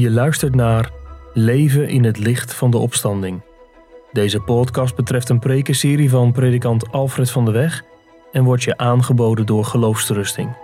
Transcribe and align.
Je 0.00 0.10
luistert 0.10 0.54
naar 0.54 0.90
Leven 1.32 1.88
in 1.88 2.04
het 2.04 2.18
licht 2.18 2.54
van 2.54 2.70
de 2.70 2.78
opstanding. 2.78 3.42
Deze 4.12 4.40
podcast 4.40 4.96
betreft 4.96 5.28
een 5.28 5.38
prekenserie 5.38 6.10
van 6.10 6.32
predikant 6.32 6.92
Alfred 6.92 7.30
van 7.30 7.44
de 7.44 7.50
Weg 7.50 7.82
en 8.32 8.44
wordt 8.44 8.62
je 8.62 8.76
aangeboden 8.76 9.46
door 9.46 9.64
Geloofsterusting. 9.64 10.56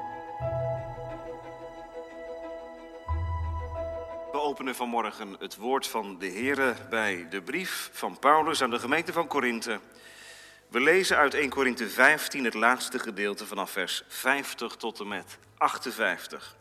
We 4.33 4.41
openen 4.41 4.75
vanmorgen 4.75 5.29
het 5.39 5.57
woord 5.57 5.87
van 5.87 6.17
de 6.19 6.31
Here 6.31 6.75
bij 6.91 7.27
de 7.31 7.43
brief 7.43 7.91
van 7.93 8.19
Paulus 8.19 8.63
aan 8.63 8.71
de 8.71 8.79
gemeente 8.79 9.13
van 9.13 9.27
Korinthe. 9.27 9.81
We 10.69 10.81
lezen 10.81 11.17
uit 11.17 11.35
1 11.35 11.49
Korinthe 11.49 11.89
15 11.89 12.45
het 12.45 12.55
laatste 12.55 12.99
gedeelte 12.99 13.47
vanaf 13.47 13.71
vers 13.71 14.05
50 14.09 14.77
tot 14.77 15.01
en 15.01 15.09
met 15.09 15.39
58. 15.57 16.57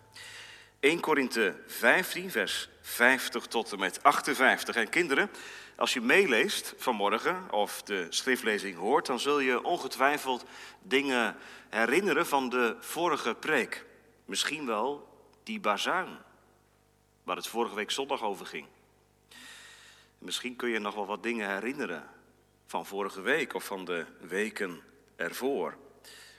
1 0.83 0.99
Korinthe 0.99 1.55
15, 1.67 2.31
vers 2.31 2.69
50 2.81 3.45
tot 3.47 3.71
en 3.71 3.79
met 3.79 4.03
58. 4.03 4.75
En 4.75 4.89
kinderen, 4.89 5.29
als 5.75 5.93
je 5.93 6.01
meeleest 6.01 6.73
vanmorgen 6.77 7.51
of 7.51 7.81
de 7.81 8.05
schriftlezing 8.09 8.77
hoort, 8.77 9.05
dan 9.05 9.19
zul 9.19 9.39
je 9.39 9.63
ongetwijfeld 9.63 10.45
dingen 10.81 11.35
herinneren 11.69 12.25
van 12.25 12.49
de 12.49 12.75
vorige 12.79 13.35
preek. 13.35 13.85
Misschien 14.25 14.65
wel 14.65 15.07
die 15.43 15.59
bazuin, 15.59 16.17
waar 17.23 17.35
het 17.35 17.47
vorige 17.47 17.75
week 17.75 17.91
zondag 17.91 18.21
over 18.21 18.45
ging. 18.45 18.67
Misschien 20.17 20.55
kun 20.55 20.69
je 20.69 20.79
nog 20.79 20.95
wel 20.95 21.05
wat 21.05 21.23
dingen 21.23 21.53
herinneren 21.53 22.09
van 22.65 22.85
vorige 22.85 23.21
week 23.21 23.53
of 23.53 23.63
van 23.63 23.85
de 23.85 24.05
weken 24.19 24.81
ervoor. 25.15 25.77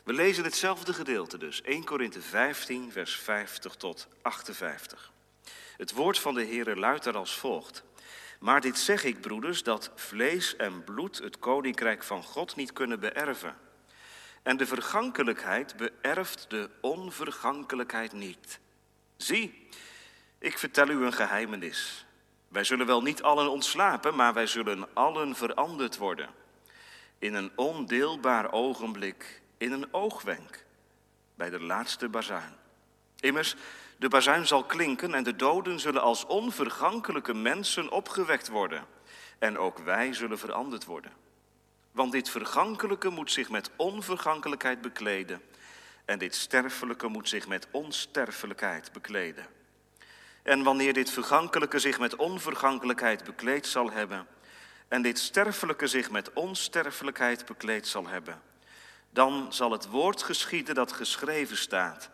We 0.05 0.13
lezen 0.13 0.45
hetzelfde 0.45 0.93
gedeelte 0.93 1.39
dus, 1.39 1.63
1 1.63 1.85
Korinthe 1.85 2.21
15, 2.21 2.93
vers 2.93 3.17
50 3.17 3.75
tot 3.75 4.09
58. 4.23 5.13
Het 5.77 5.93
woord 5.93 6.19
van 6.19 6.35
de 6.35 6.45
Heere 6.45 6.77
luidt 6.77 7.05
er 7.05 7.17
als 7.17 7.39
volgt. 7.39 7.83
Maar 8.41 8.61
dit 8.61 8.79
zeg 8.79 9.05
ik, 9.05 9.21
broeders, 9.21 9.63
dat 9.63 9.91
vlees 9.95 10.57
en 10.57 10.85
bloed 10.85 11.19
het 11.19 11.39
koninkrijk 11.39 12.03
van 12.03 12.23
God 12.23 12.57
niet 12.57 12.73
kunnen 12.73 13.01
beërven. 13.01 13.57
En 14.43 14.57
de 14.57 14.67
vergankelijkheid 14.67 15.77
beërft 15.77 16.51
de 16.51 16.71
onvergankelijkheid 16.81 18.13
niet. 18.13 18.61
Zie, 19.17 19.69
ik 20.39 20.59
vertel 20.59 20.89
u 20.89 21.05
een 21.05 21.13
geheimenis. 21.13 22.07
Wij 22.49 22.65
zullen 22.65 22.87
wel 22.87 23.03
niet 23.03 23.23
allen 23.23 23.51
ontslapen, 23.51 24.15
maar 24.15 24.35
wij 24.35 24.47
zullen 24.47 24.95
allen 24.95 25.37
veranderd 25.37 25.97
worden. 25.97 26.29
In 27.19 27.35
een 27.35 27.51
ondeelbaar 27.55 28.53
ogenblik 28.53 29.43
in 29.59 29.73
een 29.73 29.95
oogwenk 29.95 30.65
bij 31.35 31.51
de 31.51 31.61
laatste 31.61 32.09
bazuin. 32.09 32.55
Immers, 33.21 33.55
de 33.97 34.09
bazuin 34.09 34.47
zal 34.47 34.65
klinken 34.65 35.15
en 35.15 35.23
de 35.23 35.37
doden 35.37 35.81
zullen 35.81 36.03
als 36.03 36.27
onvergankelijke 36.27 37.35
mensen 37.35 37.91
opgewekt 37.91 38.49
worden. 38.49 38.87
En 39.39 39.59
ook 39.59 39.79
wij 39.79 40.13
zullen 40.13 40.39
veranderd 40.39 40.85
worden. 40.85 41.13
Want 41.93 42.13
dit 42.13 42.31
vergankelijke 42.31 43.09
moet 43.09 43.33
zich 43.33 43.49
met 43.49 43.71
onvergankelijkheid 43.77 44.81
bekleden. 44.81 45.43
En 46.05 46.19
dit 46.19 46.35
sterfelijke 46.35 47.07
moet 47.07 47.29
zich 47.29 47.49
met 47.49 47.67
onsterfelijkheid 47.71 48.93
bekleden. 48.93 49.47
En 50.43 50.63
wanneer 50.63 50.93
dit 50.93 51.11
vergankelijke 51.11 51.79
zich 51.79 51.99
met 51.99 52.17
onvergankelijkheid 52.17 53.25
bekleed 53.25 53.67
zal 53.67 53.91
hebben, 53.91 54.27
en 54.89 55.03
dit 55.03 55.19
sterfelijke 55.19 55.87
zich 55.87 56.11
met 56.11 56.33
onsterfelijkheid 56.33 57.45
bekleed 57.47 57.87
zal 57.87 58.07
hebben, 58.07 58.41
dan 59.15 59.53
zal 59.53 59.71
het 59.71 59.89
woord 59.89 60.23
geschieden 60.23 60.75
dat 60.75 60.93
geschreven 60.93 61.57
staat. 61.57 62.11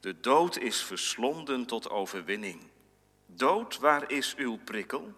De 0.00 0.20
dood 0.20 0.58
is 0.58 0.82
verslonden 0.82 1.66
tot 1.66 1.90
overwinning. 1.90 2.70
Dood, 3.26 3.78
waar 3.78 4.10
is 4.10 4.34
uw 4.34 4.58
prikkel? 4.64 5.12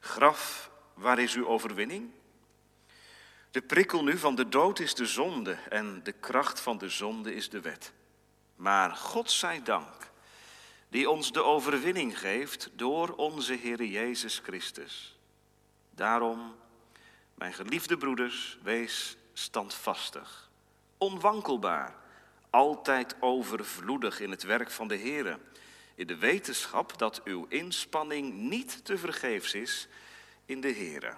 Graf, 0.00 0.70
waar 0.94 1.18
is 1.18 1.34
uw 1.34 1.46
overwinning? 1.46 2.10
De 3.50 3.62
prikkel 3.62 4.02
nu 4.02 4.18
van 4.18 4.34
de 4.34 4.48
dood 4.48 4.78
is 4.78 4.94
de 4.94 5.06
zonde 5.06 5.52
en 5.52 6.00
de 6.02 6.12
kracht 6.12 6.60
van 6.60 6.78
de 6.78 6.88
zonde 6.88 7.34
is 7.34 7.48
de 7.48 7.60
wet. 7.60 7.92
Maar 8.56 8.90
God 8.90 9.30
zij 9.30 9.62
dank, 9.62 10.10
die 10.88 11.10
ons 11.10 11.32
de 11.32 11.42
overwinning 11.42 12.18
geeft 12.18 12.70
door 12.72 13.14
onze 13.14 13.52
Heer 13.52 13.84
Jezus 13.84 14.38
Christus. 14.38 15.18
Daarom, 15.90 16.54
mijn 17.34 17.52
geliefde 17.52 17.96
broeders, 17.96 18.58
wees 18.62 19.16
standvastig, 19.38 20.45
onwankelbaar, 20.98 21.94
altijd 22.50 23.14
overvloedig 23.20 24.20
in 24.20 24.30
het 24.30 24.42
werk 24.42 24.70
van 24.70 24.88
de 24.88 24.94
Heer, 24.94 25.38
in 25.94 26.06
de 26.06 26.16
wetenschap 26.16 26.98
dat 26.98 27.20
uw 27.24 27.46
inspanning 27.48 28.34
niet 28.34 28.84
te 28.84 28.98
vergeefs 28.98 29.54
is 29.54 29.88
in 30.46 30.60
de 30.60 30.68
Heer. 30.68 31.16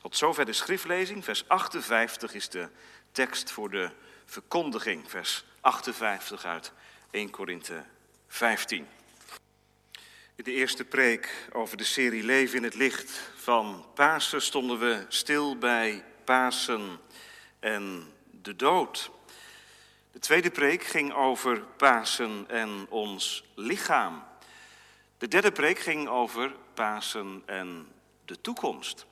Tot 0.00 0.16
zover 0.16 0.44
de 0.44 0.52
schriftlezing. 0.52 1.24
Vers 1.24 1.48
58 1.48 2.34
is 2.34 2.48
de 2.48 2.68
tekst 3.12 3.50
voor 3.50 3.70
de 3.70 3.90
verkondiging. 4.24 5.10
Vers 5.10 5.44
58 5.60 6.44
uit 6.44 6.72
1 7.10 7.30
Korinthe 7.30 7.84
15. 8.28 8.86
In 10.34 10.44
de 10.44 10.52
eerste 10.52 10.84
preek 10.84 11.48
over 11.52 11.76
de 11.76 11.84
serie 11.84 12.22
Leven 12.22 12.56
in 12.56 12.64
het 12.64 12.74
licht 12.74 13.30
van 13.36 13.86
Pasen 13.94 14.42
stonden 14.42 14.78
we 14.78 15.04
stil 15.08 15.58
bij 15.58 16.04
Pasen 16.24 17.00
en 17.58 18.12
de 18.42 18.56
dood. 18.56 19.10
De 20.12 20.18
tweede 20.18 20.50
preek 20.50 20.82
ging 20.82 21.12
over 21.12 21.60
Pasen 21.60 22.44
en 22.48 22.86
ons 22.88 23.44
lichaam. 23.54 24.24
De 25.18 25.28
derde 25.28 25.52
preek 25.52 25.78
ging 25.78 26.08
over 26.08 26.54
Pasen 26.74 27.42
en 27.46 27.88
de 28.24 28.40
toekomst. 28.40 29.06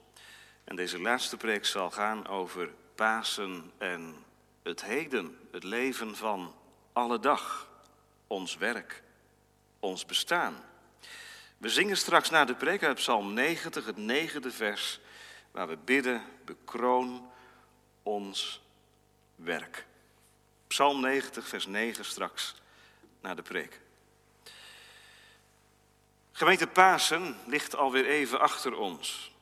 En 0.64 0.76
deze 0.76 1.00
laatste 1.00 1.36
preek 1.36 1.66
zal 1.66 1.90
gaan 1.90 2.26
over 2.26 2.70
Pasen 2.94 3.72
en 3.78 4.24
het 4.62 4.84
heden, 4.84 5.38
het 5.52 5.64
leven 5.64 6.16
van 6.16 6.54
alle 6.92 7.18
dag, 7.18 7.68
ons 8.26 8.56
werk, 8.56 9.02
ons 9.80 10.06
bestaan. 10.06 10.56
We 11.58 11.68
zingen 11.68 11.96
straks 11.96 12.30
na 12.30 12.44
de 12.44 12.54
preek 12.54 12.82
uit 12.82 12.96
Psalm 12.96 13.32
90, 13.32 13.86
het 13.86 13.96
negende 13.96 14.50
vers, 14.50 15.00
waar 15.50 15.68
we 15.68 15.76
bidden, 15.84 16.22
bekroon 16.44 17.30
ons 18.02 18.60
werk. 19.38 19.86
Psalm 20.66 21.00
90, 21.00 21.48
vers 21.48 21.66
9 21.66 22.04
straks 22.04 22.54
na 23.20 23.34
de 23.34 23.42
preek. 23.42 23.80
Gemeente 26.32 26.66
Pasen 26.66 27.36
ligt 27.46 27.76
alweer 27.76 28.06
even 28.06 28.40
achter 28.40 28.76
ons. 28.76 29.32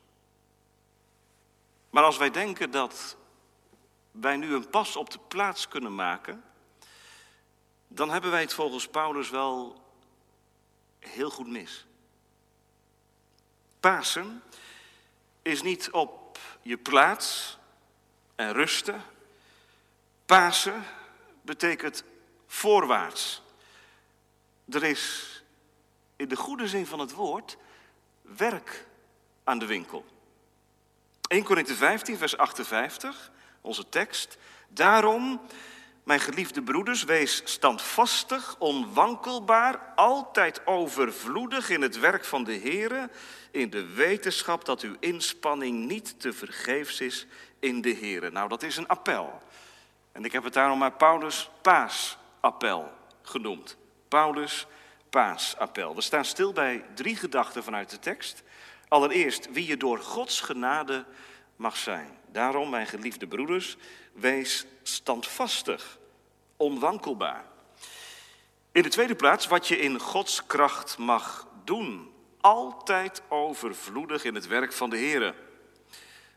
Maar 1.89 2.03
als 2.03 2.17
wij 2.17 2.31
denken 2.31 2.71
dat 2.71 3.17
wij 4.11 4.37
nu 4.37 4.53
een 4.53 4.69
pas 4.69 4.95
op 4.95 5.09
de 5.09 5.19
plaats 5.27 5.67
kunnen 5.67 5.95
maken, 5.95 6.43
dan 7.87 8.09
hebben 8.09 8.31
wij 8.31 8.41
het 8.41 8.53
volgens 8.53 8.87
Paulus 8.87 9.29
wel 9.29 9.85
heel 10.99 11.29
goed 11.29 11.47
mis. 11.47 11.85
Pasen 13.79 14.43
is 15.41 15.61
niet 15.61 15.91
op 15.91 16.39
je 16.61 16.77
plaats 16.77 17.57
en 18.35 18.53
rusten. 18.53 19.03
Pasen 20.27 20.83
betekent 21.41 22.03
voorwaarts. 22.47 23.41
Er 24.69 24.83
is 24.83 25.43
in 26.15 26.27
de 26.27 26.35
goede 26.35 26.67
zin 26.67 26.85
van 26.85 26.99
het 26.99 27.11
woord 27.11 27.57
werk 28.21 28.85
aan 29.43 29.59
de 29.59 29.65
winkel. 29.65 30.05
1 31.27 31.43
Korinthe 31.43 31.75
15, 31.75 32.17
vers 32.17 32.37
58, 32.37 33.31
onze 33.61 33.89
tekst. 33.89 34.37
Daarom, 34.67 35.41
mijn 36.03 36.19
geliefde 36.19 36.61
broeders, 36.61 37.03
wees 37.03 37.41
standvastig, 37.45 38.55
onwankelbaar, 38.59 39.77
altijd 39.95 40.65
overvloedig 40.65 41.69
in 41.69 41.81
het 41.81 41.99
werk 41.99 42.25
van 42.25 42.43
de 42.43 42.53
Heer, 42.53 43.09
in 43.51 43.69
de 43.69 43.85
wetenschap 43.85 44.65
dat 44.65 44.81
uw 44.81 44.95
inspanning 44.99 45.85
niet 45.85 46.19
te 46.19 46.33
vergeefs 46.33 47.01
is 47.01 47.27
in 47.59 47.81
de 47.81 47.89
Heer. 47.89 48.31
Nou, 48.31 48.49
dat 48.49 48.63
is 48.63 48.77
een 48.77 48.87
appel. 48.87 49.41
En 50.17 50.25
ik 50.25 50.31
heb 50.31 50.43
het 50.43 50.53
daarom 50.53 50.77
maar 50.77 50.91
Paulus 50.91 51.49
Paasappel 51.61 52.91
genoemd. 53.21 53.77
Paulus 54.07 54.67
Paasappel. 55.09 55.95
We 55.95 56.01
staan 56.01 56.25
stil 56.25 56.53
bij 56.53 56.85
drie 56.95 57.15
gedachten 57.15 57.63
vanuit 57.63 57.89
de 57.89 57.99
tekst. 57.99 58.43
Allereerst, 58.87 59.51
wie 59.51 59.67
je 59.67 59.77
door 59.77 59.99
Gods 59.99 60.41
genade 60.41 61.05
mag 61.55 61.77
zijn. 61.77 62.17
Daarom, 62.31 62.69
mijn 62.69 62.87
geliefde 62.87 63.27
broeders, 63.27 63.77
wees 64.13 64.65
standvastig, 64.83 65.97
onwankelbaar. 66.55 67.45
In 68.71 68.81
de 68.81 68.89
tweede 68.89 69.15
plaats, 69.15 69.47
wat 69.47 69.67
je 69.67 69.79
in 69.79 69.99
Gods 69.99 70.45
kracht 70.45 70.97
mag 70.97 71.47
doen. 71.63 72.11
Altijd 72.41 73.21
overvloedig 73.27 74.23
in 74.23 74.35
het 74.35 74.47
werk 74.47 74.73
van 74.73 74.89
de 74.89 74.97
Heer. 74.97 75.35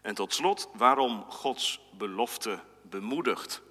En 0.03 0.15
tot 0.15 0.35
slot, 0.35 0.69
waarom 0.73 1.25
Gods 1.29 1.81
belofte 1.93 2.59
bemoedigt. 2.83 3.69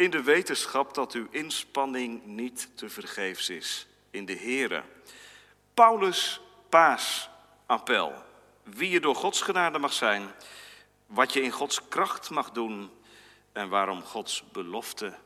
In 0.00 0.10
de 0.10 0.22
wetenschap 0.22 0.94
dat 0.94 1.12
uw 1.12 1.26
inspanning 1.30 2.24
niet 2.24 2.68
te 2.74 2.88
vergeefs 2.88 3.48
is 3.48 3.86
in 4.10 4.24
de 4.24 4.36
Heere. 4.36 4.82
Paulus 5.74 6.40
paasappel. 6.68 8.12
Wie 8.62 8.90
je 8.90 9.00
door 9.00 9.14
Gods 9.14 9.40
genade 9.40 9.78
mag 9.78 9.92
zijn, 9.92 10.30
wat 11.06 11.32
je 11.32 11.42
in 11.42 11.50
Gods 11.50 11.88
kracht 11.88 12.30
mag 12.30 12.50
doen 12.50 12.90
en 13.52 13.68
waarom 13.68 14.02
Gods 14.02 14.44
belofte 14.52 15.18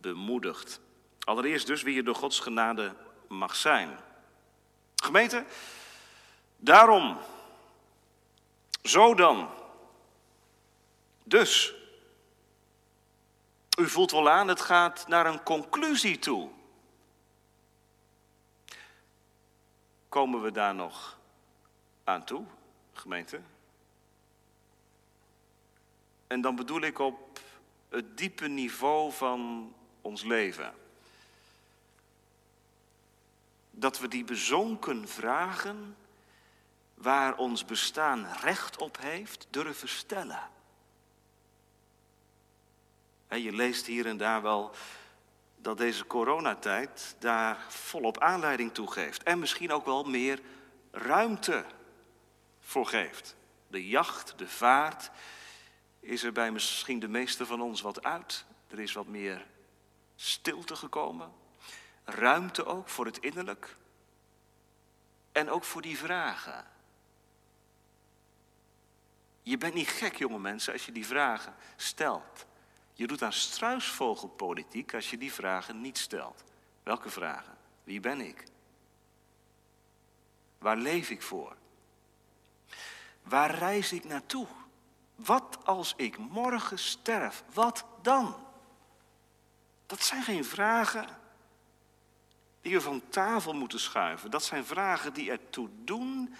bemoedigt. 0.00 0.80
Allereerst 1.24 1.66
dus 1.66 1.82
wie 1.82 1.94
je 1.94 2.02
door 2.02 2.14
Gods 2.14 2.40
genade 2.40 2.94
mag 3.28 3.56
zijn. 3.56 3.98
Gemeente, 4.96 5.44
daarom, 6.56 7.18
zo 8.82 9.14
dan, 9.14 9.50
dus. 11.24 11.74
U 13.78 13.88
voelt 13.88 14.10
wel 14.10 14.30
aan, 14.30 14.48
het 14.48 14.60
gaat 14.60 15.08
naar 15.08 15.26
een 15.26 15.42
conclusie 15.42 16.18
toe. 16.18 16.50
Komen 20.08 20.42
we 20.42 20.52
daar 20.52 20.74
nog 20.74 21.18
aan 22.04 22.24
toe, 22.24 22.44
gemeente? 22.92 23.40
En 26.26 26.40
dan 26.40 26.56
bedoel 26.56 26.80
ik 26.80 26.98
op 26.98 27.40
het 27.88 28.18
diepe 28.18 28.46
niveau 28.48 29.12
van 29.12 29.72
ons 30.00 30.22
leven. 30.22 30.74
Dat 33.70 33.98
we 33.98 34.08
die 34.08 34.24
bezonken 34.24 35.08
vragen 35.08 35.96
waar 36.94 37.36
ons 37.36 37.64
bestaan 37.64 38.26
recht 38.40 38.76
op 38.76 38.98
heeft, 39.00 39.46
durven 39.50 39.88
stellen. 39.88 40.52
Je 43.42 43.52
leest 43.52 43.86
hier 43.86 44.06
en 44.06 44.16
daar 44.16 44.42
wel 44.42 44.74
dat 45.56 45.78
deze 45.78 46.06
coronatijd 46.06 47.16
daar 47.18 47.64
volop 47.68 48.18
aanleiding 48.18 48.74
toe 48.74 48.92
geeft. 48.92 49.22
En 49.22 49.38
misschien 49.38 49.72
ook 49.72 49.84
wel 49.84 50.04
meer 50.04 50.40
ruimte 50.90 51.64
voor 52.60 52.86
geeft. 52.86 53.36
De 53.68 53.88
jacht, 53.88 54.34
de 54.36 54.48
vaart, 54.48 55.10
is 56.00 56.22
er 56.22 56.32
bij 56.32 56.52
misschien 56.52 56.98
de 56.98 57.08
meeste 57.08 57.46
van 57.46 57.60
ons 57.60 57.80
wat 57.80 58.04
uit. 58.04 58.44
Er 58.68 58.80
is 58.80 58.92
wat 58.92 59.06
meer 59.06 59.46
stilte 60.16 60.76
gekomen. 60.76 61.32
Ruimte 62.04 62.64
ook 62.64 62.88
voor 62.88 63.06
het 63.06 63.18
innerlijk. 63.18 63.76
En 65.32 65.50
ook 65.50 65.64
voor 65.64 65.82
die 65.82 65.98
vragen. 65.98 66.64
Je 69.42 69.58
bent 69.58 69.74
niet 69.74 69.88
gek, 69.88 70.16
jonge 70.16 70.38
mensen, 70.38 70.72
als 70.72 70.86
je 70.86 70.92
die 70.92 71.06
vragen 71.06 71.54
stelt. 71.76 72.46
Je 72.94 73.06
doet 73.06 73.22
aan 73.22 73.32
struisvogelpolitiek 73.32 74.94
als 74.94 75.10
je 75.10 75.18
die 75.18 75.32
vragen 75.32 75.80
niet 75.80 75.98
stelt. 75.98 76.44
Welke 76.82 77.10
vragen? 77.10 77.56
Wie 77.84 78.00
ben 78.00 78.20
ik? 78.20 78.44
Waar 80.58 80.76
leef 80.76 81.10
ik 81.10 81.22
voor? 81.22 81.56
Waar 83.22 83.54
reis 83.54 83.92
ik 83.92 84.04
naartoe? 84.04 84.46
Wat 85.14 85.58
als 85.64 85.94
ik 85.96 86.18
morgen 86.18 86.78
sterf? 86.78 87.44
Wat 87.52 87.84
dan? 88.02 88.36
Dat 89.86 90.02
zijn 90.02 90.22
geen 90.22 90.44
vragen 90.44 91.06
die 92.60 92.72
we 92.72 92.80
van 92.80 93.02
tafel 93.08 93.52
moeten 93.52 93.80
schuiven. 93.80 94.30
Dat 94.30 94.44
zijn 94.44 94.64
vragen 94.64 95.12
die 95.12 95.30
ertoe 95.30 95.68
doen 95.84 96.34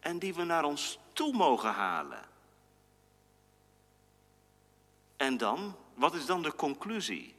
en 0.00 0.18
die 0.18 0.34
we 0.34 0.44
naar 0.44 0.64
ons 0.64 0.98
toe 1.12 1.32
mogen 1.32 1.72
halen. 1.72 2.28
En 5.16 5.36
dan, 5.36 5.76
wat 6.00 6.14
is 6.14 6.26
dan 6.26 6.42
de 6.42 6.54
conclusie? 6.54 7.34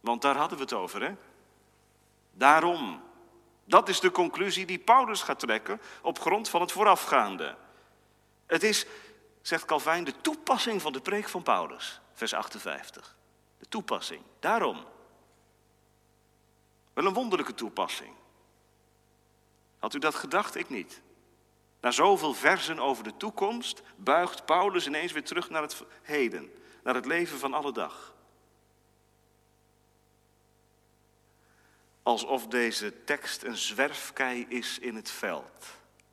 Want 0.00 0.22
daar 0.22 0.36
hadden 0.36 0.58
we 0.58 0.64
het 0.64 0.72
over, 0.72 1.02
hè? 1.02 1.14
Daarom. 2.32 3.02
Dat 3.64 3.88
is 3.88 4.00
de 4.00 4.10
conclusie 4.10 4.66
die 4.66 4.78
Paulus 4.78 5.22
gaat 5.22 5.38
trekken 5.38 5.80
op 6.02 6.18
grond 6.18 6.48
van 6.48 6.60
het 6.60 6.72
voorafgaande. 6.72 7.56
Het 8.46 8.62
is, 8.62 8.86
zegt 9.42 9.64
Calvijn, 9.64 10.04
de 10.04 10.20
toepassing 10.20 10.82
van 10.82 10.92
de 10.92 11.00
preek 11.00 11.28
van 11.28 11.42
Paulus, 11.42 12.00
vers 12.12 12.34
58. 12.34 13.16
De 13.58 13.68
toepassing. 13.68 14.22
Daarom. 14.40 14.84
Wel 16.92 17.06
een 17.06 17.14
wonderlijke 17.14 17.54
toepassing. 17.54 18.14
Had 19.78 19.94
u 19.94 19.98
dat 19.98 20.14
gedacht? 20.14 20.54
Ik 20.54 20.68
niet. 20.68 21.02
Na 21.80 21.90
zoveel 21.90 22.34
versen 22.34 22.78
over 22.78 23.04
de 23.04 23.16
toekomst 23.16 23.82
buigt 23.96 24.44
Paulus 24.44 24.86
ineens 24.86 25.12
weer 25.12 25.24
terug 25.24 25.50
naar 25.50 25.62
het 25.62 25.82
heden 26.02 26.50
naar 26.86 26.94
het 26.94 27.06
leven 27.06 27.38
van 27.38 27.54
alle 27.54 27.72
dag. 27.72 28.14
Alsof 32.02 32.46
deze 32.46 33.04
tekst 33.04 33.42
een 33.42 33.56
zwerfkei 33.56 34.46
is 34.48 34.78
in 34.78 34.94
het 34.94 35.10
veld, 35.10 35.66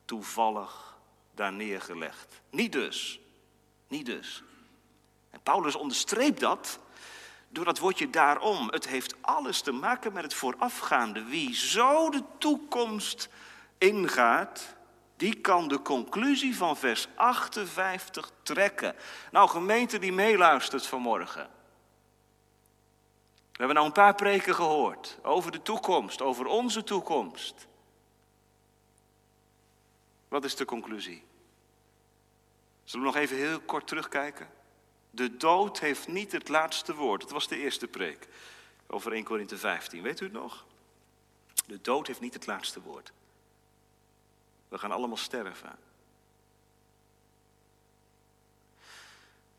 toevallig 0.05 0.97
daar 1.31 1.53
neergelegd. 1.53 2.41
Niet 2.49 2.71
dus, 2.71 3.19
niet 3.87 4.05
dus. 4.05 4.43
En 5.29 5.41
Paulus 5.41 5.75
onderstreept 5.75 6.39
dat 6.39 6.79
door 7.49 7.65
dat 7.65 7.79
woordje 7.79 8.09
daarom. 8.09 8.69
Het 8.69 8.87
heeft 8.87 9.15
alles 9.21 9.61
te 9.61 9.71
maken 9.71 10.13
met 10.13 10.23
het 10.23 10.33
voorafgaande. 10.33 11.23
Wie 11.23 11.55
zo 11.55 12.09
de 12.09 12.23
toekomst 12.37 13.29
ingaat, 13.77 14.75
die 15.15 15.33
kan 15.41 15.67
de 15.67 15.81
conclusie 15.81 16.57
van 16.57 16.77
vers 16.77 17.07
58 17.15 18.31
trekken. 18.43 18.95
Nou, 19.31 19.49
gemeente 19.49 19.99
die 19.99 20.13
meeluistert 20.13 20.87
vanmorgen. 20.87 21.49
We 23.51 23.59
hebben 23.59 23.75
nou 23.75 23.87
een 23.87 23.93
paar 23.93 24.15
preken 24.15 24.55
gehoord 24.55 25.17
over 25.21 25.51
de 25.51 25.61
toekomst, 25.61 26.21
over 26.21 26.45
onze 26.45 26.83
toekomst. 26.83 27.67
Wat 30.27 30.43
is 30.43 30.55
de 30.55 30.65
conclusie? 30.65 31.23
Zullen 32.83 33.05
we 33.05 33.11
nog 33.13 33.21
even 33.21 33.37
heel 33.37 33.59
kort 33.59 33.87
terugkijken? 33.87 34.49
De 35.09 35.37
dood 35.37 35.79
heeft 35.79 36.07
niet 36.07 36.31
het 36.31 36.49
laatste 36.49 36.95
woord. 36.95 37.21
Dat 37.21 37.31
was 37.31 37.47
de 37.47 37.57
eerste 37.57 37.87
preek 37.87 38.27
over 38.87 39.13
1 39.13 39.23
Korinthe 39.23 39.57
15. 39.57 40.01
Weet 40.01 40.19
u 40.19 40.23
het 40.23 40.33
nog? 40.33 40.65
De 41.65 41.81
dood 41.81 42.07
heeft 42.07 42.19
niet 42.19 42.33
het 42.33 42.45
laatste 42.45 42.81
woord. 42.81 43.11
We 44.73 44.79
gaan 44.79 44.91
allemaal 44.91 45.17
sterven. 45.17 45.79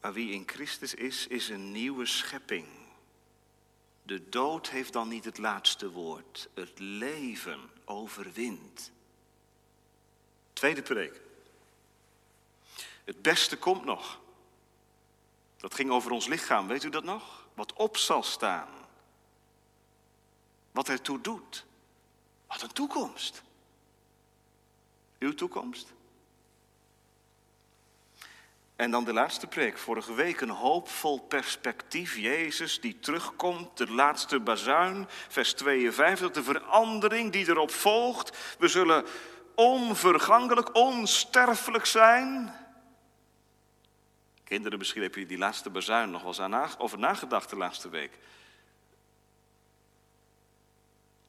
Maar 0.01 0.13
wie 0.13 0.33
in 0.33 0.49
Christus 0.49 0.95
is, 0.95 1.27
is 1.27 1.49
een 1.49 1.73
nieuwe 1.73 2.07
schepping. 2.07 2.67
De 4.03 4.29
dood 4.29 4.69
heeft 4.69 4.93
dan 4.93 5.09
niet 5.09 5.25
het 5.25 5.39
laatste 5.39 5.91
woord. 5.91 6.49
Het 6.55 6.79
leven 6.79 7.71
overwint. 7.85 8.91
Tweede 10.53 10.83
preek. 10.83 11.21
Het 13.05 13.23
beste 13.23 13.57
komt 13.57 13.85
nog. 13.85 14.21
Dat 15.57 15.75
ging 15.75 15.91
over 15.91 16.11
ons 16.11 16.27
lichaam, 16.27 16.67
weet 16.67 16.85
u 16.85 16.89
dat 16.89 17.05
nog? 17.05 17.47
Wat 17.55 17.73
op 17.73 17.97
zal 17.97 18.23
staan. 18.23 18.69
Wat 20.71 20.89
ertoe 20.89 21.21
doet. 21.21 21.65
Wat 22.47 22.63
een 22.63 22.73
toekomst. 22.73 23.43
Uw 25.25 25.35
toekomst. 25.35 25.93
En 28.77 28.91
dan 28.91 29.05
de 29.05 29.13
laatste 29.13 29.47
preek, 29.47 29.79
vorige 29.79 30.15
week 30.15 30.41
een 30.41 30.49
hoopvol 30.49 31.19
perspectief. 31.21 32.17
Jezus 32.17 32.81
die 32.81 32.99
terugkomt, 32.99 33.77
de 33.77 33.93
laatste 33.93 34.41
bazuin, 34.41 35.07
vers 35.29 35.53
52, 35.53 36.31
de 36.31 36.43
verandering 36.43 37.33
die 37.33 37.49
erop 37.49 37.71
volgt. 37.71 38.57
We 38.59 38.69
zullen 38.69 39.05
onvergankelijk, 39.55 40.75
onsterfelijk 40.75 41.87
zijn. 41.87 42.55
Kinderen, 44.45 44.79
misschien 44.79 45.03
heb 45.03 45.15
je 45.15 45.27
die 45.27 45.39
laatste 45.39 45.71
bazuin 45.71 46.11
nog 46.11 46.23
wel 46.23 46.53
eens 46.53 46.79
over 46.79 46.99
nagedacht 46.99 47.51
de 47.51 47.57
laatste 47.57 47.89
week. 47.89 48.19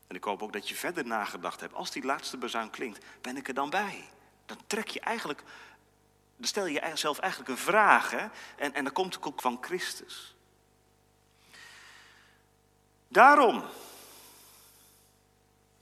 En 0.07 0.15
ik 0.15 0.23
hoop 0.23 0.43
ook 0.43 0.53
dat 0.53 0.69
je 0.69 0.75
verder 0.75 1.05
nagedacht 1.05 1.59
hebt. 1.59 1.73
Als 1.73 1.91
die 1.91 2.03
laatste 2.03 2.37
bezuin 2.37 2.69
klinkt, 2.69 3.05
ben 3.21 3.37
ik 3.37 3.47
er 3.47 3.53
dan 3.53 3.69
bij? 3.69 4.09
Dan 4.45 4.57
trek 4.67 4.87
je 4.87 4.99
eigenlijk, 4.99 5.43
dan 6.37 6.47
stel 6.47 6.65
je 6.65 6.79
jezelf 6.79 7.19
eigenlijk 7.19 7.51
een 7.51 7.57
vraag. 7.57 8.11
Hè? 8.11 8.27
En, 8.55 8.73
en 8.73 8.83
dan 8.83 8.93
komt 8.93 9.15
het 9.15 9.25
ook 9.25 9.41
van 9.41 9.57
Christus. 9.61 10.35
Daarom, 13.07 13.63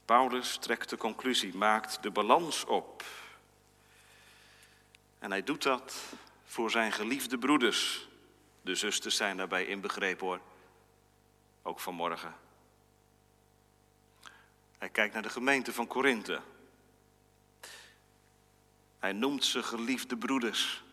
Paulus 0.04 0.56
trekt 0.56 0.90
de 0.90 0.96
conclusie, 0.96 1.54
maakt 1.54 2.02
de 2.02 2.10
balans 2.10 2.64
op. 2.64 3.04
En 5.18 5.30
hij 5.30 5.42
doet 5.42 5.62
dat 5.62 5.94
voor 6.44 6.70
zijn 6.70 6.92
geliefde 6.92 7.38
broeders. 7.38 8.08
De 8.62 8.74
zusters 8.74 9.16
zijn 9.16 9.36
daarbij 9.36 9.66
inbegrepen 9.66 10.26
hoor. 10.26 10.40
Ook 11.62 11.80
vanmorgen. 11.80 12.43
Hij 14.84 14.92
kijkt 14.92 15.12
naar 15.12 15.22
de 15.22 15.28
gemeente 15.30 15.72
van 15.72 15.86
Korinthe. 15.86 16.40
Hij 18.98 19.12
noemt 19.12 19.44
ze 19.44 19.62
geliefde 19.62 20.16
broeders. 20.16 20.84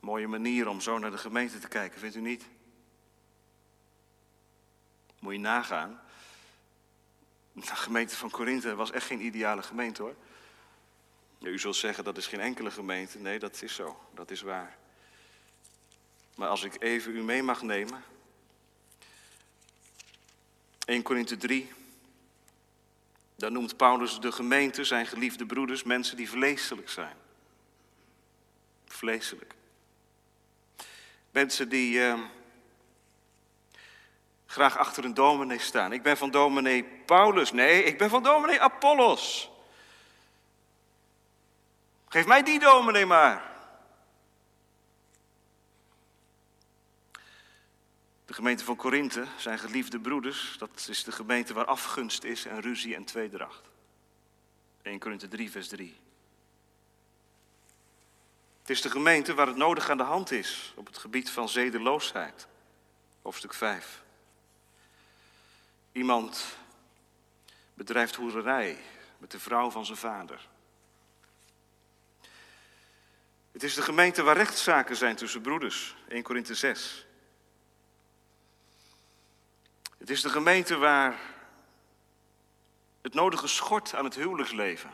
Mooie 0.00 0.26
manier 0.26 0.68
om 0.68 0.80
zo 0.80 0.98
naar 0.98 1.10
de 1.10 1.18
gemeente 1.18 1.58
te 1.58 1.68
kijken, 1.68 2.00
vindt 2.00 2.16
u 2.16 2.20
niet? 2.20 2.44
Moet 5.18 5.32
je 5.32 5.38
nagaan 5.38 6.00
De 7.52 7.66
gemeente 7.66 8.16
van 8.16 8.30
Korinthe 8.30 8.74
was 8.74 8.90
echt 8.90 9.06
geen 9.06 9.24
ideale 9.24 9.62
gemeente 9.62 10.02
hoor. 10.02 10.16
u 11.40 11.58
zult 11.58 11.76
zeggen 11.76 12.04
dat 12.04 12.16
is 12.16 12.26
geen 12.26 12.40
enkele 12.40 12.70
gemeente. 12.70 13.18
Nee, 13.18 13.38
dat 13.38 13.62
is 13.62 13.74
zo. 13.74 14.08
Dat 14.14 14.30
is 14.30 14.40
waar. 14.40 14.76
Maar 16.34 16.48
als 16.48 16.62
ik 16.62 16.82
even 16.82 17.16
u 17.16 17.22
mee 17.22 17.42
mag 17.42 17.62
nemen. 17.62 18.04
1 20.86 21.02
Korinthe 21.02 21.36
3. 21.36 21.72
Daar 23.36 23.52
noemt 23.52 23.76
Paulus 23.76 24.20
de 24.20 24.32
gemeente, 24.32 24.84
zijn 24.84 25.06
geliefde 25.06 25.46
broeders, 25.46 25.82
mensen 25.82 26.16
die 26.16 26.30
vleeselijk 26.30 26.88
zijn. 26.88 27.16
Vleeselijk. 28.86 29.54
Mensen 31.30 31.68
die 31.68 31.98
uh, 31.98 32.20
graag 34.46 34.78
achter 34.78 35.04
een 35.04 35.14
dominee 35.14 35.58
staan. 35.58 35.92
Ik 35.92 36.02
ben 36.02 36.16
van 36.16 36.30
dominee 36.30 36.84
Paulus. 36.84 37.52
Nee, 37.52 37.82
ik 37.82 37.98
ben 37.98 38.10
van 38.10 38.22
dominee 38.22 38.60
Apollos. 38.60 39.50
Geef 42.08 42.26
mij 42.26 42.42
die 42.42 42.58
dominee 42.58 43.06
maar. 43.06 43.55
Gemeente 48.36 48.64
van 48.64 48.76
Korinthe, 48.76 49.26
zijn 49.36 49.58
geliefde 49.58 50.00
broeders, 50.00 50.54
dat 50.58 50.86
is 50.88 51.04
de 51.04 51.12
gemeente 51.12 51.54
waar 51.54 51.64
afgunst 51.64 52.24
is 52.24 52.44
en 52.44 52.60
ruzie 52.60 52.94
en 52.94 53.04
tweedracht. 53.04 53.62
1 54.82 54.98
Korinthe 54.98 55.28
3, 55.28 55.50
vers 55.50 55.68
3. 55.68 55.96
Het 58.60 58.70
is 58.70 58.80
de 58.80 58.90
gemeente 58.90 59.34
waar 59.34 59.46
het 59.46 59.56
nodig 59.56 59.90
aan 59.90 59.96
de 59.96 60.02
hand 60.02 60.30
is 60.30 60.72
op 60.74 60.86
het 60.86 60.98
gebied 60.98 61.30
van 61.30 61.48
zedeloosheid. 61.48 62.46
Hoofdstuk 63.22 63.54
5. 63.54 64.02
Iemand 65.92 66.56
bedrijft 67.74 68.14
hoererij 68.14 68.78
met 69.18 69.30
de 69.30 69.40
vrouw 69.40 69.70
van 69.70 69.86
zijn 69.86 69.98
vader. 69.98 70.48
Het 73.52 73.62
is 73.62 73.74
de 73.74 73.82
gemeente 73.82 74.22
waar 74.22 74.36
rechtszaken 74.36 74.96
zijn 74.96 75.16
tussen 75.16 75.40
broeders. 75.40 75.96
1 76.08 76.22
Korinthe 76.22 76.54
6. 76.54 77.05
Het 79.98 80.10
is 80.10 80.20
de 80.20 80.28
gemeente 80.28 80.76
waar 80.76 81.20
het 83.02 83.14
nodige 83.14 83.46
schort 83.46 83.94
aan 83.94 84.04
het 84.04 84.14
huwelijksleven. 84.14 84.90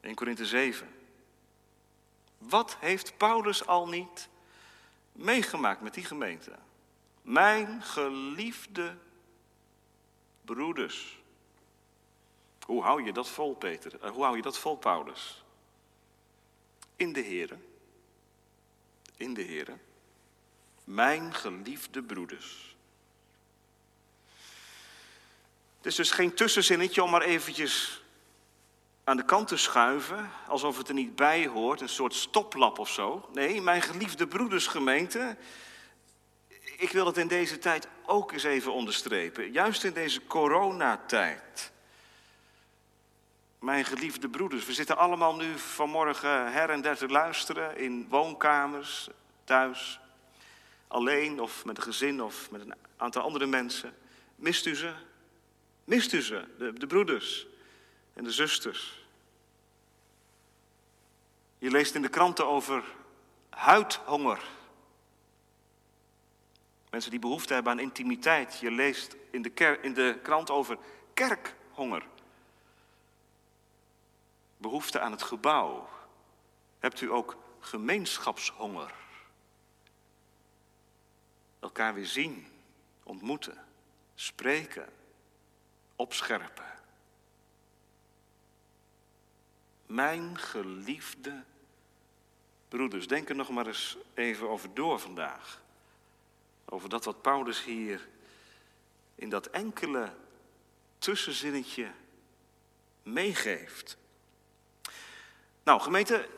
1 0.00 0.14
Korinthe 0.14 0.46
7. 0.46 0.88
Wat 2.38 2.76
heeft 2.80 3.16
Paulus 3.16 3.66
al 3.66 3.88
niet 3.88 4.28
meegemaakt 5.12 5.80
met 5.80 5.94
die 5.94 6.04
gemeente? 6.04 6.52
Mijn 7.22 7.82
geliefde 7.82 8.96
broeders. 10.44 11.22
Hoe 12.66 12.82
hou 12.82 13.04
je 13.04 13.12
dat 13.12 13.28
vol, 13.28 13.54
Peter? 13.54 14.00
Eh, 14.00 14.10
hoe 14.10 14.22
hou 14.22 14.36
je 14.36 14.42
dat 14.42 14.58
vol, 14.58 14.76
Paulus? 14.76 15.44
In 16.96 17.12
de 17.12 17.22
Here. 17.22 17.58
In 19.16 19.34
de 19.34 19.44
Here. 19.44 19.76
Mijn 20.84 21.34
geliefde 21.34 22.02
broeders. 22.02 22.73
Het 25.84 25.92
is 25.92 25.98
dus 25.98 26.10
geen 26.10 26.34
tussenzinnetje 26.34 27.02
om 27.02 27.10
maar 27.10 27.22
eventjes 27.22 28.02
aan 29.04 29.16
de 29.16 29.24
kant 29.24 29.48
te 29.48 29.56
schuiven, 29.56 30.30
alsof 30.48 30.78
het 30.78 30.88
er 30.88 30.94
niet 30.94 31.16
bij 31.16 31.46
hoort, 31.46 31.80
een 31.80 31.88
soort 31.88 32.14
stoplap 32.14 32.78
of 32.78 32.88
zo. 32.88 33.28
Nee, 33.32 33.60
mijn 33.60 33.82
geliefde 33.82 34.26
broedersgemeente, 34.26 35.36
ik 36.76 36.90
wil 36.90 37.06
het 37.06 37.16
in 37.16 37.28
deze 37.28 37.58
tijd 37.58 37.88
ook 38.06 38.32
eens 38.32 38.44
even 38.44 38.72
onderstrepen, 38.72 39.52
juist 39.52 39.84
in 39.84 39.92
deze 39.92 40.26
coronatijd. 40.26 41.72
Mijn 43.58 43.84
geliefde 43.84 44.28
broeders, 44.28 44.66
we 44.66 44.72
zitten 44.72 44.96
allemaal 44.96 45.36
nu 45.36 45.58
vanmorgen 45.58 46.52
her 46.52 46.70
en 46.70 46.80
der 46.80 46.96
te 46.96 47.08
luisteren 47.08 47.76
in 47.76 48.06
woonkamers, 48.08 49.08
thuis, 49.44 50.00
alleen 50.88 51.40
of 51.40 51.64
met 51.64 51.76
een 51.76 51.82
gezin 51.82 52.22
of 52.22 52.50
met 52.50 52.60
een 52.60 52.74
aantal 52.96 53.22
andere 53.22 53.46
mensen. 53.46 53.94
Mist 54.36 54.66
u 54.66 54.74
ze? 54.76 54.92
Mist 55.84 56.12
u 56.12 56.22
ze, 56.22 56.44
de, 56.58 56.72
de 56.72 56.86
broeders? 56.86 57.46
en 58.14 58.24
de 58.24 58.32
zusters. 58.32 59.02
Je 61.58 61.70
leest 61.70 61.94
in 61.94 62.02
de 62.02 62.08
kranten 62.08 62.46
over 62.46 62.84
huidhonger. 63.50 64.42
Mensen 66.90 67.10
die 67.10 67.20
behoefte 67.20 67.54
hebben 67.54 67.72
aan 67.72 67.78
intimiteit. 67.78 68.58
Je 68.58 68.70
leest 68.70 69.16
in 69.30 69.42
de, 69.42 69.78
in 69.82 69.94
de 69.94 70.18
krant 70.22 70.50
over 70.50 70.78
kerkhonger. 71.14 72.06
Behoefte 74.56 75.00
aan 75.00 75.10
het 75.10 75.22
gebouw. 75.22 75.88
Hebt 76.78 77.00
u 77.00 77.12
ook 77.12 77.36
gemeenschapshonger? 77.60 78.94
Elkaar 81.60 81.94
weer 81.94 82.06
zien, 82.06 82.46
ontmoeten, 83.02 83.64
spreken, 84.14 84.88
opscherpen. 85.96 86.72
Mijn 89.86 90.38
geliefde 90.38 91.42
broeders, 92.68 93.08
denk 93.08 93.28
er 93.28 93.34
nog 93.34 93.48
maar 93.48 93.66
eens 93.66 93.96
even 94.14 94.48
over 94.48 94.74
door 94.74 95.00
vandaag. 95.00 95.62
Over 96.64 96.88
dat 96.88 97.04
wat 97.04 97.22
Paulus 97.22 97.64
hier 97.64 98.08
in 99.14 99.28
dat 99.28 99.46
enkele 99.46 100.12
tussenzinnetje 100.98 101.90
meegeeft. 103.02 103.96
Nou, 105.64 105.80
gemeente, 105.80 106.28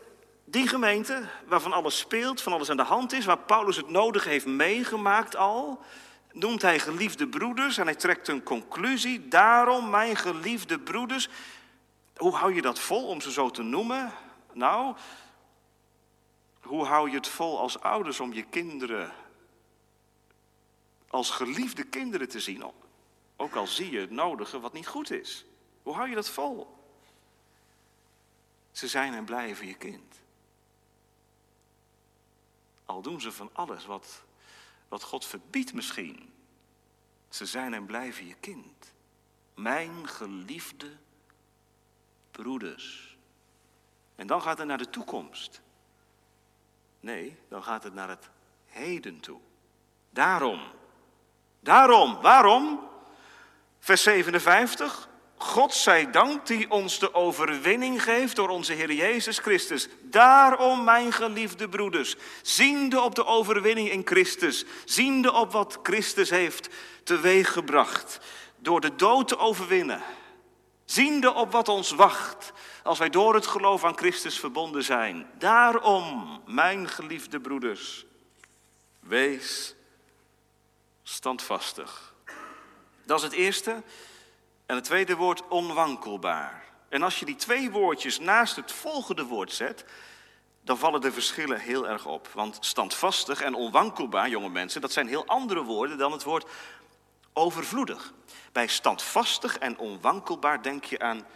die 0.45 0.69
gemeente 0.69 1.29
waarvan 1.47 1.73
alles 1.73 1.99
speelt, 1.99 2.43
van 2.43 2.53
alles 2.53 2.71
aan 2.71 2.77
de 2.77 2.83
hand 2.83 3.13
is, 3.13 3.25
waar 3.25 3.39
Paulus 3.39 3.77
het 3.77 3.89
nodige 3.89 4.29
heeft 4.29 4.47
meegemaakt 4.47 5.37
al, 5.37 5.85
noemt 6.37 6.63
hij 6.63 6.79
geliefde 6.79 7.29
broeders 7.29 7.79
en 7.79 7.85
hij 7.85 7.95
trekt 7.95 8.29
een 8.29 8.43
conclusie. 8.43 9.29
Daarom, 9.29 9.91
mijn 9.91 10.17
geliefde 10.17 10.79
broeders, 10.79 11.29
hoe 12.17 12.35
hou 12.35 12.55
je 12.55 12.63
dat 12.63 12.79
vol 12.79 13.07
om 13.07 13.21
ze 13.21 13.33
zo 13.33 13.51
te 13.51 13.63
noemen? 13.63 14.13
Nou, 14.53 14.97
hoe 16.61 16.85
hou 16.85 17.11
je 17.11 17.17
het 17.17 17.29
vol 17.29 17.59
als 17.59 17.81
ouders 17.81 18.21
om 18.21 18.33
je 18.33 18.43
kinderen 18.43 19.13
als 21.09 21.31
geliefde 21.31 21.85
kinderen 21.85 22.29
te 22.29 22.41
zien? 22.41 22.73
Ook 23.37 23.55
al 23.55 23.67
zie 23.67 23.91
je 23.91 24.01
het 24.01 24.11
nodige 24.11 24.61
wat 24.61 24.73
niet 24.73 24.87
goed 24.87 25.11
is. 25.11 25.45
Hoe 25.83 25.95
hou 25.95 26.09
je 26.09 26.15
dat 26.15 26.31
vol? 26.31 26.75
Ze 28.73 28.89
zijn 28.89 29.15
en 29.15 29.25
blijven 29.25 29.67
je 29.67 29.75
kind. 29.75 30.15
Al 32.85 33.03
doen 33.03 33.21
ze 33.21 33.33
van 33.33 33.51
alles 33.53 33.87
wat, 33.87 34.26
wat 34.89 35.03
God 35.03 35.25
verbiedt 35.25 35.73
misschien. 35.73 36.33
Ze 37.29 37.47
zijn 37.47 37.75
en 37.75 37.87
blijven 37.87 38.27
je 38.27 38.35
kind. 38.35 38.93
Mijn 39.55 40.09
geliefde 40.09 40.97
broeders. 42.31 43.17
En 44.15 44.27
dan 44.27 44.43
gaat 44.43 44.59
het 44.59 44.67
naar 44.67 44.79
de 44.79 44.91
toekomst. 44.91 45.61
Nee, 47.01 47.37
dan 47.49 47.63
gaat 47.63 47.83
het 47.83 47.95
naar 47.95 48.09
het 48.09 48.29
heden 48.67 49.21
toe. 49.21 49.41
Daarom. 50.11 50.61
Daarom. 51.61 52.21
Waarom? 52.21 52.89
Vers 53.79 54.03
57. 54.03 55.09
God 55.37 55.75
zij 55.75 56.11
dank 56.11 56.47
die 56.47 56.71
ons 56.71 56.99
de 56.99 57.15
overwinning 57.15 58.03
geeft 58.03 58.37
door 58.37 58.49
onze 58.49 58.73
Heer 58.73 58.93
Jezus 58.93 59.39
Christus. 59.39 59.89
Daarom, 60.03 60.85
mijn 60.85 61.13
geliefde 61.13 61.69
broeders, 61.69 62.17
ziende 62.43 63.01
op 63.01 63.15
de 63.15 63.25
overwinning 63.25 63.91
in 63.91 64.03
Christus, 64.05 64.65
ziende 64.85 65.33
op 65.33 65.53
wat 65.53 65.79
Christus 65.83 66.31
heeft 66.31 66.69
teweeggebracht, 67.05 68.21
door 68.59 68.81
de 68.81 68.97
dood 68.97 69.29
te 69.29 69.39
overwinnen 69.39 70.03
Ziende 70.87 71.35
op 71.35 71.53
wat 71.53 71.69
ons 71.69 71.91
wacht 71.91 72.53
als 72.83 72.99
wij 72.99 73.11
door 73.11 73.35
het 73.35 73.47
geloof 73.47 73.85
aan 73.85 73.97
Christus 73.97 74.39
verbonden 74.39 74.85
zijn. 74.85 75.27
Daarom, 75.39 76.41
mijn 76.47 76.89
geliefde 76.89 77.41
broeders, 77.41 78.07
wees 79.01 79.75
standvastig. 81.03 82.15
Dat 83.05 83.19
is 83.19 83.25
het 83.25 83.33
eerste. 83.33 83.83
En 84.67 84.75
het 84.75 84.85
tweede 84.85 85.17
woord 85.17 85.49
onwankelbaar. 85.49 86.65
En 86.89 87.03
als 87.03 87.19
je 87.19 87.25
die 87.25 87.37
twee 87.37 87.71
woordjes 87.71 88.19
naast 88.19 88.57
het 88.57 88.73
volgende 88.73 89.25
woord 89.25 89.53
zet, 89.53 89.85
dan 90.65 90.79
vallen 90.79 91.01
de 91.01 91.13
verschillen 91.13 91.61
heel 91.61 91.89
erg 91.89 92.07
op. 92.07 92.29
Want 92.29 92.59
standvastig 92.61 93.41
en 93.41 93.55
onwankelbaar, 93.55 94.29
jonge 94.29 94.49
mensen, 94.49 94.81
dat 94.81 94.93
zijn 94.93 95.09
heel 95.09 95.27
andere 95.27 95.63
woorden 95.63 95.99
dan 95.99 96.13
het 96.13 96.23
woord 96.23 96.51
overvloedig. 97.33 98.13
Bij 98.53 98.67
standvastig 98.67 99.59
en 99.59 99.79
onwankelbaar 99.79 100.63
denk 100.63 100.85
je 100.85 100.99
aan 100.99 101.27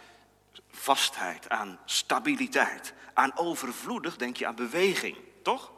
vastheid, 0.69 1.49
aan 1.49 1.79
stabiliteit. 1.85 2.93
Aan 3.13 3.37
overvloedig 3.37 4.15
denk 4.15 4.37
je 4.37 4.47
aan 4.47 4.55
beweging, 4.55 5.17
toch? 5.41 5.71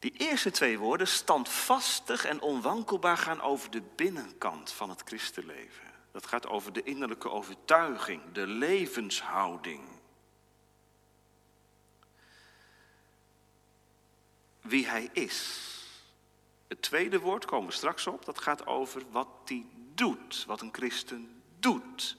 Die 0.00 0.12
eerste 0.16 0.50
twee 0.50 0.78
woorden, 0.78 1.08
standvastig 1.08 2.24
en 2.24 2.40
onwankelbaar, 2.40 3.16
gaan 3.16 3.40
over 3.40 3.70
de 3.70 3.82
binnenkant 3.96 4.72
van 4.72 4.90
het 4.90 5.02
christenleven. 5.04 5.88
Dat 6.12 6.26
gaat 6.26 6.48
over 6.48 6.72
de 6.72 6.82
innerlijke 6.82 7.30
overtuiging, 7.30 8.22
de 8.32 8.46
levenshouding. 8.46 9.82
Wie 14.60 14.86
hij 14.86 15.10
is. 15.12 15.68
Het 16.68 16.82
tweede 16.82 17.18
woord 17.18 17.44
komen 17.44 17.68
we 17.68 17.74
straks 17.74 18.06
op, 18.06 18.24
dat 18.24 18.40
gaat 18.40 18.66
over 18.66 19.02
wat 19.10 19.28
hij 19.44 19.66
doet, 19.94 20.44
wat 20.46 20.60
een 20.60 20.72
christen 20.72 21.42
doet. 21.58 22.16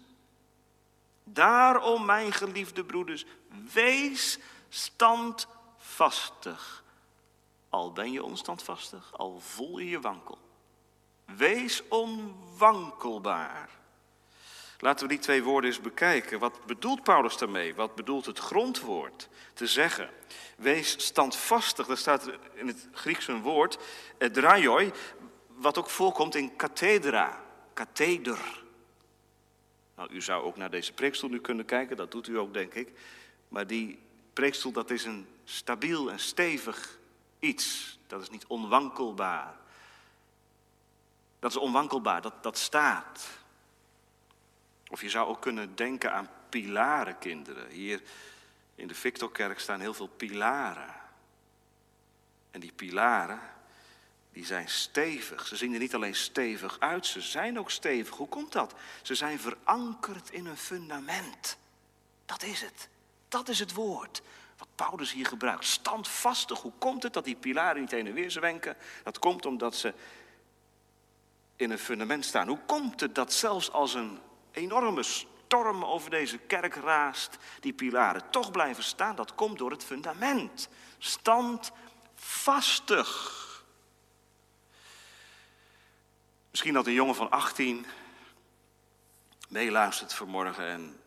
Daarom, 1.23 2.05
mijn 2.05 2.33
geliefde 2.33 2.85
broeders, 2.85 3.25
wees 3.73 4.39
standvastig. 4.69 6.80
Al 7.71 7.91
ben 7.91 8.11
je 8.11 8.23
onstandvastig, 8.23 9.17
al 9.17 9.39
voel 9.39 9.79
je 9.79 9.89
je 9.89 9.99
wankel. 9.99 10.37
Wees 11.25 11.83
onwankelbaar. 11.87 13.69
Laten 14.79 15.07
we 15.07 15.13
die 15.13 15.21
twee 15.21 15.43
woorden 15.43 15.69
eens 15.69 15.81
bekijken. 15.81 16.39
Wat 16.39 16.65
bedoelt 16.65 17.03
Paulus 17.03 17.37
daarmee? 17.37 17.75
Wat 17.75 17.95
bedoelt 17.95 18.25
het 18.25 18.39
grondwoord 18.39 19.29
te 19.53 19.67
zeggen? 19.67 20.09
Wees 20.57 21.05
standvastig, 21.05 21.87
daar 21.87 21.97
staat 21.97 22.29
in 22.53 22.67
het 22.67 22.87
Grieks 22.91 23.27
een 23.27 23.41
woord, 23.41 23.77
draioi, 24.17 24.91
wat 25.47 25.77
ook 25.77 25.89
voorkomt 25.89 26.35
in 26.35 26.55
kathedra, 26.55 27.43
katheder. 27.73 28.63
Nou, 29.95 30.13
u 30.13 30.21
zou 30.21 30.43
ook 30.43 30.57
naar 30.57 30.69
deze 30.69 30.93
preekstoel 30.93 31.29
nu 31.29 31.39
kunnen 31.39 31.65
kijken, 31.65 31.97
dat 31.97 32.11
doet 32.11 32.27
u 32.27 32.37
ook 32.37 32.53
denk 32.53 32.73
ik. 32.73 32.91
Maar 33.47 33.67
die 33.67 33.99
preekstoel, 34.33 34.71
dat 34.71 34.89
is 34.89 35.05
een 35.05 35.27
stabiel 35.43 36.11
en 36.11 36.19
stevig 36.19 36.99
iets. 37.41 38.00
Dat 38.07 38.21
is 38.21 38.29
niet 38.29 38.45
onwankelbaar. 38.48 39.55
Dat 41.39 41.51
is 41.51 41.57
onwankelbaar, 41.57 42.21
dat, 42.21 42.43
dat 42.43 42.57
staat. 42.57 43.27
Of 44.89 45.01
je 45.01 45.10
zou 45.10 45.27
ook 45.27 45.41
kunnen 45.41 45.75
denken 45.75 46.13
aan 46.13 46.29
pilaren, 46.50 47.17
kinderen. 47.17 47.69
Hier 47.69 48.01
in 48.75 48.88
de 48.88 48.95
Victorkerk 48.95 49.60
staan 49.60 49.79
heel 49.79 49.93
veel 49.93 50.07
pilaren. 50.07 50.95
En 52.51 52.60
die 52.60 52.71
pilaren, 52.71 53.39
die 54.31 54.45
zijn 54.45 54.69
stevig. 54.69 55.48
Ze 55.48 55.55
zien 55.55 55.74
er 55.74 55.79
niet 55.79 55.95
alleen 55.95 56.15
stevig 56.15 56.79
uit, 56.79 57.05
ze 57.05 57.21
zijn 57.21 57.60
ook 57.60 57.71
stevig. 57.71 58.15
Hoe 58.15 58.27
komt 58.27 58.51
dat? 58.51 58.74
Ze 59.01 59.15
zijn 59.15 59.39
verankerd 59.39 60.29
in 60.29 60.45
een 60.45 60.57
fundament. 60.57 61.57
Dat 62.25 62.43
is 62.43 62.62
het. 62.62 62.89
Dat 63.27 63.50
is 63.50 63.60
het 63.60 63.74
woord 63.74 64.21
wat 64.62 64.88
Paulus 64.88 65.12
hier 65.12 65.25
gebruikt. 65.25 65.65
Standvastig. 65.65 66.62
Hoe 66.62 66.72
komt 66.77 67.03
het 67.03 67.13
dat 67.13 67.24
die 67.24 67.36
pilaren 67.36 67.82
niet 67.82 67.91
heen 67.91 68.08
en 68.08 68.13
weer 68.13 68.32
zwenken? 68.32 68.77
Dat 69.03 69.20
komt 69.20 69.46
omdat 69.46 69.75
ze 69.75 69.94
in 71.56 71.72
een 71.72 71.80
fundament 71.80 72.25
staan. 72.25 72.48
Hoe 72.48 72.60
komt 72.65 73.00
het 73.00 73.15
dat 73.15 73.34
zelfs 73.34 73.72
als 73.72 73.94
een 73.94 74.20
enorme 74.51 75.03
storm 75.03 75.86
over 75.86 76.10
deze 76.10 76.38
kerk 76.38 76.75
raast, 76.75 77.38
die 77.60 77.74
pilaren 77.74 78.30
toch 78.30 78.51
blijven 78.51 78.84
staan? 78.84 79.15
Dat 79.15 79.36
komt 79.36 79.58
door 79.58 79.72
het 79.72 79.84
fundament. 79.84 80.70
Standvastig. 80.98 83.39
Misschien 86.51 86.74
dat 86.74 86.88
een 86.88 86.94
jongen 86.94 87.15
van 87.15 87.30
18 87.30 87.86
meeluistert 89.48 90.13
vanmorgen 90.13 90.65
en 90.65 91.00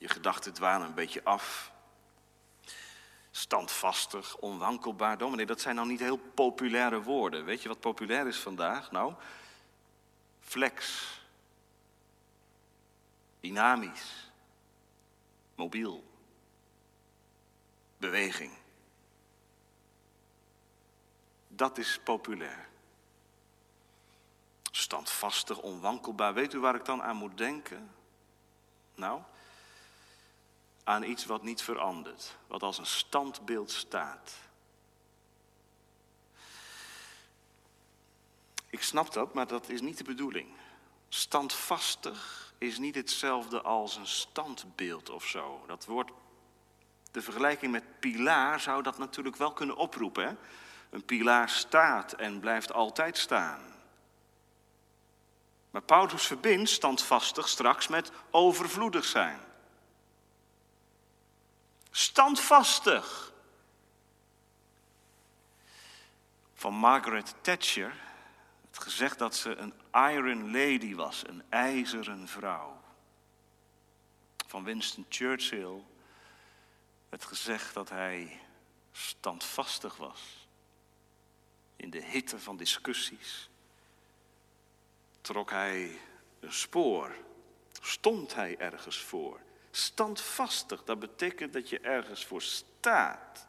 je 0.00 0.08
gedachten 0.08 0.52
dwalen 0.52 0.86
een 0.86 0.94
beetje 0.94 1.24
af. 1.24 1.72
Standvastig, 3.30 4.36
onwankelbaar. 4.36 5.18
Dominee, 5.18 5.46
dat 5.46 5.60
zijn 5.60 5.74
nou 5.74 5.88
niet 5.88 6.00
heel 6.00 6.16
populaire 6.16 7.02
woorden. 7.02 7.44
Weet 7.44 7.62
je 7.62 7.68
wat 7.68 7.80
populair 7.80 8.26
is 8.26 8.38
vandaag? 8.38 8.90
Nou, 8.90 9.14
flex. 10.40 11.06
Dynamisch. 13.40 14.32
Mobiel. 15.54 16.04
Beweging. 17.96 18.52
Dat 21.48 21.78
is 21.78 22.00
populair. 22.04 22.68
Standvastig, 24.70 25.58
onwankelbaar. 25.58 26.34
Weet 26.34 26.52
u 26.52 26.58
waar 26.58 26.74
ik 26.74 26.84
dan 26.84 27.02
aan 27.02 27.16
moet 27.16 27.38
denken? 27.38 27.94
Nou, 28.94 29.22
aan 30.90 31.02
iets 31.02 31.26
wat 31.26 31.42
niet 31.42 31.62
verandert, 31.62 32.36
wat 32.46 32.62
als 32.62 32.78
een 32.78 32.86
standbeeld 32.86 33.70
staat. 33.70 34.32
Ik 38.70 38.82
snap 38.82 39.12
dat, 39.12 39.34
maar 39.34 39.46
dat 39.46 39.68
is 39.68 39.80
niet 39.80 39.98
de 39.98 40.04
bedoeling. 40.04 40.48
Standvastig 41.08 42.52
is 42.58 42.78
niet 42.78 42.94
hetzelfde 42.94 43.62
als 43.62 43.96
een 43.96 44.06
standbeeld 44.06 45.10
of 45.10 45.24
zo. 45.24 45.64
Dat 45.66 45.84
wordt, 45.84 46.10
de 47.10 47.22
vergelijking 47.22 47.72
met 47.72 48.00
pilaar 48.00 48.60
zou 48.60 48.82
dat 48.82 48.98
natuurlijk 48.98 49.36
wel 49.36 49.52
kunnen 49.52 49.76
oproepen. 49.76 50.26
Hè? 50.26 50.34
Een 50.90 51.04
pilaar 51.04 51.48
staat 51.48 52.12
en 52.12 52.40
blijft 52.40 52.72
altijd 52.72 53.18
staan. 53.18 53.60
Maar 55.70 55.82
Paulus 55.82 56.26
verbindt 56.26 56.70
standvastig 56.70 57.48
straks 57.48 57.88
met 57.88 58.12
overvloedig 58.30 59.04
zijn. 59.04 59.48
Standvastig. 61.90 63.32
Van 66.54 66.74
Margaret 66.74 67.34
Thatcher 67.40 67.94
het 68.70 68.78
gezegd 68.82 69.18
dat 69.18 69.34
ze 69.36 69.56
een 69.56 69.74
iron 69.92 70.50
lady 70.50 70.94
was, 70.94 71.26
een 71.26 71.42
ijzeren 71.48 72.28
vrouw. 72.28 72.80
Van 74.46 74.64
Winston 74.64 75.06
Churchill 75.08 75.82
het 77.08 77.24
gezegd 77.24 77.74
dat 77.74 77.88
hij 77.88 78.40
standvastig 78.92 79.96
was. 79.96 80.48
In 81.76 81.90
de 81.90 82.02
hitte 82.02 82.38
van 82.38 82.56
discussies 82.56 83.48
trok 85.20 85.50
hij 85.50 86.00
een 86.40 86.52
spoor, 86.52 87.14
stond 87.80 88.34
hij 88.34 88.58
ergens 88.58 89.00
voor. 89.00 89.40
Standvastig, 89.70 90.84
dat 90.84 90.98
betekent 90.98 91.52
dat 91.52 91.68
je 91.68 91.80
ergens 91.80 92.24
voor 92.24 92.42
staat. 92.42 93.46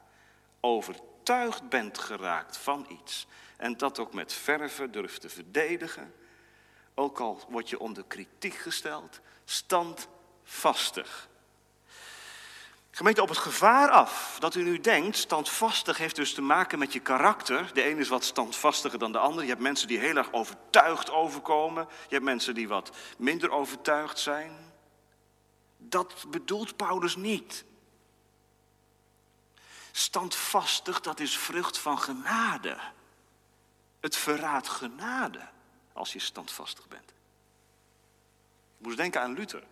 Overtuigd 0.60 1.68
bent 1.68 1.98
geraakt 1.98 2.56
van 2.56 2.86
iets. 2.88 3.26
En 3.56 3.76
dat 3.76 3.98
ook 3.98 4.14
met 4.14 4.32
verve 4.32 4.90
durft 4.90 5.20
te 5.20 5.28
verdedigen. 5.28 6.14
Ook 6.94 7.20
al 7.20 7.40
word 7.48 7.70
je 7.70 7.78
onder 7.78 8.04
kritiek 8.04 8.54
gesteld. 8.54 9.20
Standvastig. 9.44 11.28
Gemeente, 12.90 13.22
op 13.22 13.28
het 13.28 13.38
gevaar 13.38 13.90
af 13.90 14.36
dat 14.38 14.54
u 14.54 14.62
nu 14.62 14.80
denkt, 14.80 15.16
standvastig 15.16 15.98
heeft 15.98 16.16
dus 16.16 16.34
te 16.34 16.42
maken 16.42 16.78
met 16.78 16.92
je 16.92 17.00
karakter. 17.00 17.70
De 17.74 17.82
ene 17.82 18.00
is 18.00 18.08
wat 18.08 18.24
standvastiger 18.24 18.98
dan 18.98 19.12
de 19.12 19.18
ander. 19.18 19.42
Je 19.42 19.48
hebt 19.48 19.60
mensen 19.60 19.88
die 19.88 19.98
heel 19.98 20.16
erg 20.16 20.32
overtuigd 20.32 21.10
overkomen. 21.10 21.88
Je 22.08 22.14
hebt 22.14 22.24
mensen 22.24 22.54
die 22.54 22.68
wat 22.68 22.90
minder 23.18 23.50
overtuigd 23.50 24.18
zijn. 24.18 24.71
Dat 25.88 26.24
bedoelt 26.28 26.76
Paulus 26.76 27.16
niet. 27.16 27.64
Standvastig, 29.90 31.00
dat 31.00 31.20
is 31.20 31.36
vrucht 31.38 31.78
van 31.78 31.98
genade. 31.98 32.78
Het 34.00 34.16
verraadt 34.16 34.68
genade 34.68 35.48
als 35.92 36.12
je 36.12 36.18
standvastig 36.18 36.88
bent. 36.88 37.10
Ik 38.78 38.86
moest 38.86 38.96
denken 38.96 39.20
aan 39.20 39.34
Luther, 39.34 39.64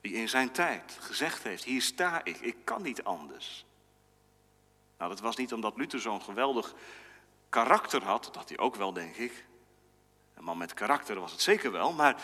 die 0.00 0.12
in 0.12 0.28
zijn 0.28 0.52
tijd 0.52 0.96
gezegd 1.00 1.42
heeft: 1.42 1.64
Hier 1.64 1.82
sta 1.82 2.24
ik, 2.24 2.40
ik 2.40 2.56
kan 2.64 2.82
niet 2.82 3.04
anders. 3.04 3.64
Nou, 4.98 5.10
dat 5.10 5.20
was 5.20 5.36
niet 5.36 5.52
omdat 5.52 5.76
Luther 5.76 6.00
zo'n 6.00 6.22
geweldig 6.22 6.74
karakter 7.48 8.04
had, 8.04 8.24
dat 8.24 8.34
had 8.34 8.48
hij 8.48 8.58
ook 8.58 8.76
wel, 8.76 8.92
denk 8.92 9.16
ik. 9.16 9.46
Een 10.34 10.44
man 10.44 10.58
met 10.58 10.74
karakter 10.74 11.20
was 11.20 11.32
het 11.32 11.40
zeker 11.40 11.72
wel, 11.72 11.92
maar 11.92 12.22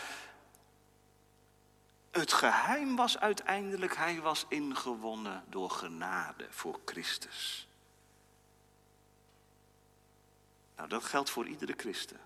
het 2.15 2.33
geheim 2.33 2.97
was 2.97 3.19
uiteindelijk, 3.19 3.97
hij 3.97 4.21
was 4.21 4.45
ingewonnen 4.49 5.45
door 5.49 5.71
genade 5.71 6.47
voor 6.51 6.81
Christus. 6.85 7.69
Nou, 10.77 10.89
dat 10.89 11.05
geldt 11.05 11.31
voor 11.31 11.47
iedere 11.47 11.75
christen. 11.77 12.21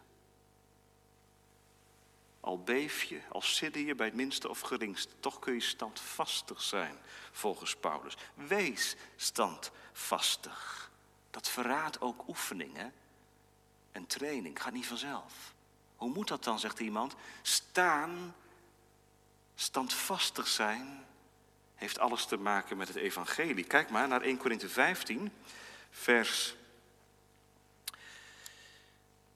Al 2.40 2.62
beef 2.62 3.02
je, 3.02 3.20
al 3.28 3.42
sidder 3.42 3.82
je 3.82 3.94
bij 3.94 4.06
het 4.06 4.14
minste 4.14 4.48
of 4.48 4.60
geringste, 4.60 5.12
toch 5.20 5.38
kun 5.38 5.54
je 5.54 5.60
standvastig 5.60 6.62
zijn, 6.62 6.96
volgens 7.32 7.76
Paulus. 7.76 8.16
Wees 8.34 8.96
standvastig. 9.16 10.90
Dat 11.30 11.48
verraadt 11.48 12.00
ook 12.00 12.28
oefeningen 12.28 12.92
en 13.92 14.06
training, 14.06 14.62
gaat 14.62 14.72
niet 14.72 14.86
vanzelf. 14.86 15.54
Hoe 15.96 16.10
moet 16.10 16.28
dat 16.28 16.44
dan, 16.44 16.58
zegt 16.58 16.80
iemand? 16.80 17.14
Staan 17.42 18.34
Standvastig 19.60 20.46
zijn 20.46 21.04
heeft 21.74 21.98
alles 21.98 22.26
te 22.26 22.36
maken 22.36 22.76
met 22.76 22.88
het 22.88 22.96
evangelie. 22.96 23.64
Kijk 23.64 23.90
maar 23.90 24.08
naar 24.08 24.22
1 24.22 24.36
Korinthe 24.36 24.68
15, 24.68 25.32
vers, 25.90 26.54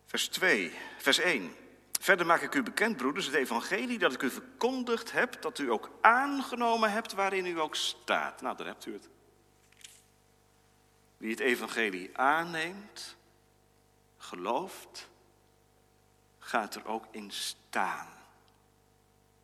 vers 0.06 0.28
2, 0.28 0.72
vers 0.98 1.18
1. 1.18 1.56
Verder 2.00 2.26
maak 2.26 2.40
ik 2.40 2.54
u 2.54 2.62
bekend, 2.62 2.96
broeders, 2.96 3.26
het 3.26 3.34
evangelie 3.34 3.98
dat 3.98 4.12
ik 4.12 4.22
u 4.22 4.30
verkondigd 4.30 5.12
heb, 5.12 5.42
dat 5.42 5.58
u 5.58 5.70
ook 5.70 5.90
aangenomen 6.00 6.92
hebt 6.92 7.12
waarin 7.12 7.46
u 7.46 7.60
ook 7.60 7.74
staat. 7.74 8.40
Nou, 8.40 8.56
daar 8.56 8.66
hebt 8.66 8.86
u 8.86 8.92
het. 8.92 9.08
Wie 11.16 11.30
het 11.30 11.40
evangelie 11.40 12.18
aanneemt, 12.18 13.16
gelooft, 14.18 15.08
gaat 16.38 16.74
er 16.74 16.86
ook 16.86 17.06
in 17.10 17.30
staan. 17.30 18.21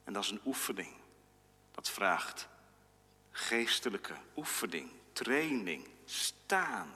En 0.09 0.15
dat 0.15 0.23
is 0.25 0.31
een 0.31 0.41
oefening. 0.47 0.93
Dat 1.75 1.91
vraagt 1.91 2.49
geestelijke 3.31 4.15
oefening, 4.37 4.91
training, 5.13 5.89
staan. 6.05 6.93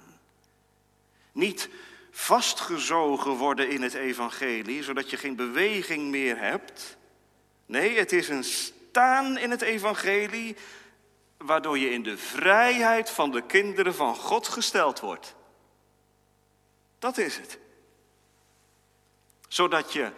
Niet 1.33 1.68
vastgezogen 2.11 3.33
worden 3.33 3.70
in 3.70 3.83
het 3.83 3.94
evangelie, 3.94 4.83
zodat 4.83 5.11
je 5.11 5.16
geen 5.16 5.37
beweging 5.37 6.11
meer 6.11 6.38
hebt. 6.38 6.96
Nee, 7.66 7.98
het 7.98 8.12
is 8.12 8.29
een 8.29 8.44
staan 8.44 9.38
in 9.38 9.51
het 9.51 9.62
evangelie, 9.62 10.57
waardoor 11.37 11.79
je 11.79 11.90
in 11.90 12.03
de 12.03 12.18
vrijheid 12.18 13.11
van 13.11 13.31
de 13.31 13.42
kinderen 13.42 13.94
van 13.94 14.16
God 14.16 14.48
gesteld 14.48 15.01
wordt. 15.01 15.35
Dat 16.98 17.18
is 17.18 17.37
het. 17.37 17.59
Zodat 19.48 19.92
je 19.92 20.12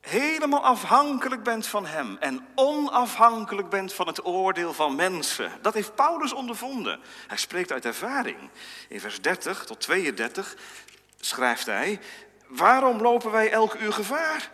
helemaal 0.00 0.64
afhankelijk 0.64 1.42
bent 1.42 1.66
van 1.66 1.86
Hem 1.86 2.16
en 2.20 2.46
onafhankelijk 2.54 3.68
bent 3.68 3.92
van 3.92 4.06
het 4.06 4.24
oordeel 4.24 4.72
van 4.72 4.94
mensen. 4.94 5.52
Dat 5.62 5.74
heeft 5.74 5.94
Paulus 5.94 6.32
ondervonden. 6.32 7.00
Hij 7.26 7.36
spreekt 7.36 7.72
uit 7.72 7.84
ervaring. 7.84 8.50
In 8.88 9.00
vers 9.00 9.20
30 9.20 9.64
tot 9.64 9.80
32 9.80 10.56
schrijft 11.20 11.66
hij, 11.66 12.00
waarom 12.48 13.00
lopen 13.00 13.30
wij 13.30 13.50
elk 13.50 13.74
uur 13.74 13.92
gevaar? 13.92 14.50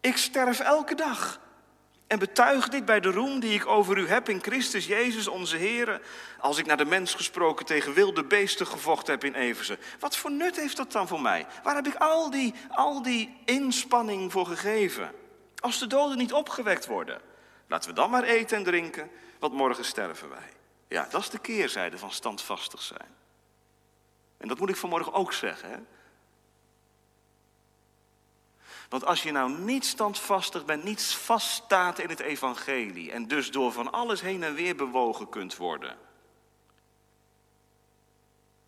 Ik 0.00 0.16
sterf 0.16 0.60
elke 0.60 0.94
dag. 0.94 1.40
En 2.06 2.18
betuig 2.18 2.68
dit 2.68 2.84
bij 2.84 3.00
de 3.00 3.10
roem 3.10 3.40
die 3.40 3.54
ik 3.54 3.66
over 3.66 3.98
u 3.98 4.08
heb 4.08 4.28
in 4.28 4.42
Christus 4.42 4.86
Jezus 4.86 5.28
onze 5.28 5.56
Heer. 5.56 6.00
Als 6.38 6.58
ik 6.58 6.66
naar 6.66 6.76
de 6.76 6.84
mens 6.84 7.14
gesproken 7.14 7.66
tegen 7.66 7.92
wilde 7.92 8.24
beesten 8.24 8.66
gevochten 8.66 9.12
heb 9.12 9.24
in 9.24 9.34
Eversen. 9.34 9.78
Wat 9.98 10.16
voor 10.16 10.32
nut 10.32 10.56
heeft 10.56 10.76
dat 10.76 10.92
dan 10.92 11.08
voor 11.08 11.20
mij? 11.20 11.46
Waar 11.62 11.74
heb 11.74 11.86
ik 11.86 11.94
al 11.94 12.30
die, 12.30 12.54
al 12.70 13.02
die 13.02 13.36
inspanning 13.44 14.32
voor 14.32 14.46
gegeven? 14.46 15.12
Als 15.56 15.78
de 15.78 15.86
doden 15.86 16.18
niet 16.18 16.32
opgewekt 16.32 16.86
worden. 16.86 17.20
Laten 17.66 17.90
we 17.90 17.96
dan 17.96 18.10
maar 18.10 18.24
eten 18.24 18.56
en 18.56 18.64
drinken, 18.64 19.10
want 19.38 19.52
morgen 19.52 19.84
sterven 19.84 20.28
wij. 20.28 20.52
Ja, 20.88 21.06
dat 21.10 21.20
is 21.20 21.30
de 21.30 21.38
keerzijde 21.38 21.98
van 21.98 22.10
standvastig 22.10 22.82
zijn. 22.82 23.14
En 24.36 24.48
dat 24.48 24.58
moet 24.58 24.68
ik 24.68 24.76
vanmorgen 24.76 25.12
ook 25.12 25.32
zeggen. 25.32 25.70
Hè? 25.70 25.76
Want 28.88 29.04
als 29.04 29.22
je 29.22 29.32
nou 29.32 29.58
niet 29.58 29.84
standvastig 29.84 30.64
bent, 30.64 30.84
niet 30.84 31.02
vaststaat 31.02 31.98
in 31.98 32.08
het 32.08 32.20
evangelie 32.20 33.12
en 33.12 33.28
dus 33.28 33.50
door 33.50 33.72
van 33.72 33.92
alles 33.92 34.20
heen 34.20 34.42
en 34.42 34.54
weer 34.54 34.76
bewogen 34.76 35.28
kunt 35.28 35.56
worden. 35.56 35.98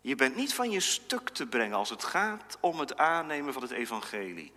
Je 0.01 0.15
bent 0.15 0.35
niet 0.35 0.53
van 0.53 0.71
je 0.71 0.79
stuk 0.79 1.29
te 1.29 1.47
brengen 1.47 1.77
als 1.77 1.89
het 1.89 2.03
gaat 2.03 2.57
om 2.59 2.79
het 2.79 2.97
aannemen 2.97 3.53
van 3.53 3.61
het 3.61 3.71
evangelie. 3.71 4.53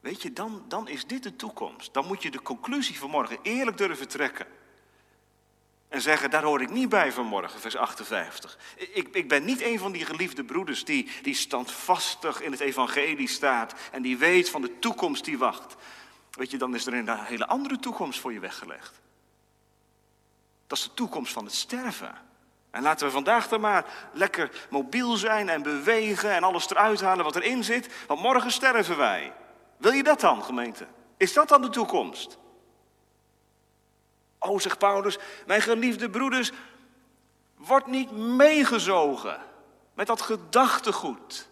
Weet 0.00 0.22
je, 0.22 0.32
dan, 0.32 0.64
dan 0.68 0.88
is 0.88 1.06
dit 1.06 1.22
de 1.22 1.36
toekomst. 1.36 1.94
Dan 1.94 2.06
moet 2.06 2.22
je 2.22 2.30
de 2.30 2.42
conclusie 2.42 2.98
van 2.98 3.10
morgen 3.10 3.38
eerlijk 3.42 3.76
durven 3.76 4.08
trekken. 4.08 4.46
En 5.94 6.00
zeggen, 6.00 6.30
daar 6.30 6.42
hoor 6.42 6.62
ik 6.62 6.70
niet 6.70 6.88
bij 6.88 7.12
vanmorgen, 7.12 7.60
vers 7.60 7.76
58. 7.76 8.58
Ik, 8.76 9.08
ik 9.12 9.28
ben 9.28 9.44
niet 9.44 9.62
een 9.62 9.78
van 9.78 9.92
die 9.92 10.04
geliefde 10.04 10.44
broeders 10.44 10.84
die, 10.84 11.10
die 11.22 11.34
standvastig 11.34 12.40
in 12.40 12.50
het 12.50 12.60
evangelie 12.60 13.28
staat 13.28 13.74
en 13.92 14.02
die 14.02 14.18
weet 14.18 14.50
van 14.50 14.62
de 14.62 14.78
toekomst 14.78 15.24
die 15.24 15.38
wacht. 15.38 15.76
Weet 16.30 16.50
je, 16.50 16.58
dan 16.58 16.74
is 16.74 16.86
er 16.86 16.94
een 16.94 17.18
hele 17.18 17.46
andere 17.46 17.78
toekomst 17.78 18.20
voor 18.20 18.32
je 18.32 18.40
weggelegd. 18.40 19.00
Dat 20.66 20.78
is 20.78 20.84
de 20.84 20.94
toekomst 20.94 21.32
van 21.32 21.44
het 21.44 21.54
sterven. 21.54 22.14
En 22.70 22.82
laten 22.82 23.06
we 23.06 23.12
vandaag 23.12 23.48
dan 23.48 23.60
maar 23.60 23.84
lekker 24.12 24.66
mobiel 24.70 25.16
zijn 25.16 25.48
en 25.48 25.62
bewegen 25.62 26.30
en 26.30 26.42
alles 26.42 26.70
eruit 26.70 27.00
halen 27.00 27.24
wat 27.24 27.36
erin 27.36 27.64
zit, 27.64 27.88
want 28.06 28.20
morgen 28.20 28.50
sterven 28.50 28.96
wij. 28.96 29.32
Wil 29.76 29.92
je 29.92 30.02
dat 30.02 30.20
dan, 30.20 30.44
gemeente? 30.44 30.86
Is 31.16 31.32
dat 31.32 31.48
dan 31.48 31.62
de 31.62 31.70
toekomst? 31.70 32.38
O, 34.44 34.58
zegt 34.58 34.78
Paulus, 34.78 35.18
mijn 35.46 35.62
geliefde 35.62 36.10
broeders, 36.10 36.52
word 37.56 37.86
niet 37.86 38.10
meegezogen 38.10 39.40
met 39.94 40.06
dat 40.06 40.22
gedachtegoed. 40.22 41.48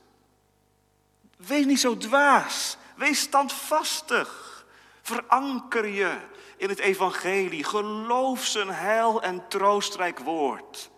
Wees 1.37 1.65
niet 1.65 1.81
zo 1.81 1.97
dwaas, 1.97 2.77
wees 2.97 3.21
standvastig. 3.21 4.51
Veranker 5.03 5.87
je 5.87 6.17
in 6.57 6.69
het 6.69 6.79
evangelie, 6.79 7.65
geloof 7.65 8.45
zijn 8.45 8.71
heil 8.71 9.23
en 9.23 9.49
troostrijk 9.49 10.19
woord. 10.19 10.91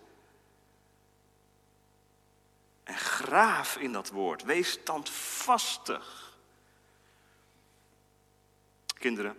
En 2.83 2.97
graaf 2.97 3.77
in 3.77 3.91
dat 3.91 4.09
woord, 4.09 4.43
wees 4.43 4.71
standvastig. 4.71 6.33
Kinderen, 8.97 9.37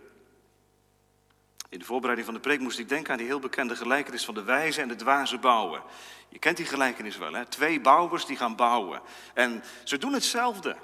in 1.69 1.79
de 1.79 1.85
voorbereiding 1.85 2.27
van 2.27 2.35
de 2.35 2.41
preek 2.41 2.59
moest 2.59 2.79
ik 2.79 2.89
denken 2.89 3.11
aan 3.11 3.17
die 3.17 3.27
heel 3.27 3.39
bekende 3.39 3.75
gelijkenis 3.75 4.25
van 4.25 4.33
de 4.33 4.43
wijze 4.43 4.81
en 4.81 4.87
de 4.87 4.95
dwaze 4.95 5.37
bouwer. 5.37 5.83
Je 6.29 6.39
kent 6.39 6.57
die 6.57 6.65
gelijkenis 6.65 7.17
wel, 7.17 7.33
hè? 7.33 7.45
Twee 7.45 7.81
bouwers 7.81 8.25
die 8.25 8.37
gaan 8.37 8.55
bouwen. 8.55 9.01
En 9.33 9.63
ze 9.83 9.97
doen 9.97 10.13
hetzelfde. 10.13 10.77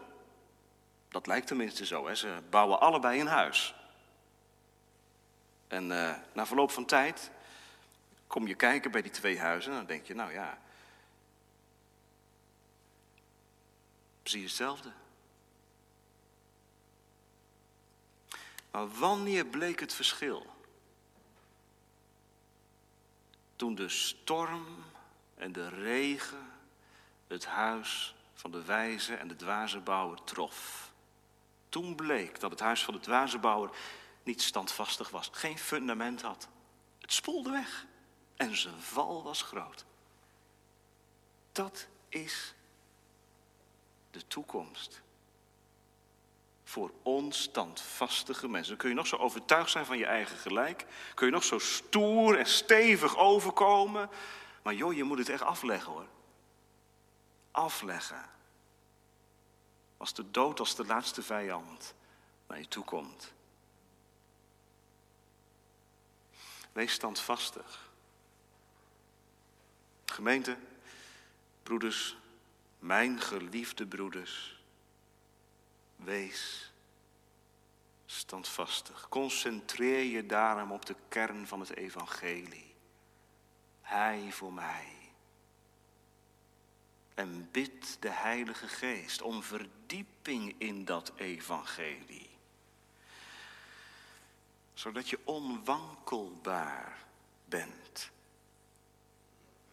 Dat 1.09 1.27
lijkt 1.27 1.47
tenminste 1.47 1.85
zo, 1.85 2.07
hè? 2.07 2.15
Ze 2.15 2.41
bouwen 2.49 2.79
allebei 2.79 3.21
een 3.21 3.27
huis. 3.27 3.75
En 5.67 5.89
uh, 5.89 6.15
na 6.33 6.45
verloop 6.45 6.71
van 6.71 6.85
tijd 6.85 7.31
kom 8.27 8.47
je 8.47 8.55
kijken 8.55 8.91
bij 8.91 9.01
die 9.01 9.11
twee 9.11 9.39
huizen 9.39 9.71
en 9.71 9.77
dan 9.77 9.87
denk 9.87 10.05
je, 10.05 10.15
nou 10.15 10.31
ja, 10.31 10.57
precies 14.21 14.43
hetzelfde. 14.43 14.91
Maar 18.71 18.87
wanneer 18.89 19.45
bleek 19.45 19.79
het 19.79 19.93
verschil? 19.93 20.52
Toen 23.63 23.75
de 23.75 23.89
storm 23.89 24.65
en 25.35 25.51
de 25.51 25.69
regen 25.69 26.51
het 27.27 27.45
huis 27.45 28.15
van 28.33 28.51
de 28.51 28.63
wijze 28.63 29.15
en 29.15 29.27
de 29.27 29.35
dwaze 29.35 29.79
bouwer 29.79 30.23
trof. 30.23 30.91
Toen 31.69 31.95
bleek 31.95 32.39
dat 32.39 32.51
het 32.51 32.59
huis 32.59 32.83
van 32.83 32.93
de 32.93 32.99
dwaze 32.99 33.37
bouwer 33.37 33.69
niet 34.23 34.41
standvastig 34.41 35.09
was, 35.09 35.29
geen 35.31 35.57
fundament 35.57 36.21
had. 36.21 36.47
Het 36.99 37.13
spoelde 37.13 37.51
weg 37.51 37.85
en 38.35 38.57
zijn 38.57 38.81
val 38.81 39.23
was 39.23 39.41
groot. 39.41 39.85
Dat 41.51 41.87
is 42.09 42.53
de 44.11 44.27
toekomst 44.27 45.01
voor 46.73 46.91
onstandvastige 47.03 48.47
mensen. 48.47 48.77
kun 48.77 48.89
je 48.89 48.95
nog 48.95 49.07
zo 49.07 49.15
overtuigd 49.15 49.71
zijn 49.71 49.85
van 49.85 49.97
je 49.97 50.05
eigen 50.05 50.37
gelijk. 50.37 50.85
Kun 51.13 51.25
je 51.25 51.31
nog 51.31 51.43
zo 51.43 51.59
stoer 51.59 52.37
en 52.37 52.45
stevig 52.45 53.17
overkomen. 53.17 54.09
Maar 54.63 54.73
joh, 54.73 54.93
je 54.93 55.03
moet 55.03 55.17
het 55.17 55.29
echt 55.29 55.41
afleggen 55.41 55.91
hoor. 55.91 56.07
Afleggen. 57.51 58.29
Als 59.97 60.13
de 60.13 60.31
dood 60.31 60.59
als 60.59 60.75
de 60.75 60.85
laatste 60.85 61.21
vijand 61.21 61.93
naar 62.47 62.59
je 62.59 62.67
toe 62.67 62.83
komt. 62.83 63.33
Wees 66.71 66.93
standvastig. 66.93 67.89
Gemeente, 70.05 70.57
broeders, 71.63 72.17
mijn 72.79 73.19
geliefde 73.21 73.85
broeders. 73.85 74.62
Wees 76.03 76.71
standvastig. 78.05 79.09
Concentreer 79.09 80.03
je 80.03 80.25
daarom 80.25 80.71
op 80.71 80.85
de 80.85 80.95
kern 81.07 81.47
van 81.47 81.59
het 81.59 81.75
evangelie. 81.75 82.73
Hij 83.81 84.31
voor 84.31 84.53
mij. 84.53 84.87
En 87.13 87.49
bid 87.51 87.97
de 87.99 88.09
Heilige 88.09 88.67
Geest 88.67 89.21
om 89.21 89.43
verdieping 89.43 90.55
in 90.57 90.85
dat 90.85 91.11
evangelie. 91.15 92.29
Zodat 94.73 95.09
je 95.09 95.19
onwankelbaar 95.23 96.97
bent. 97.45 98.11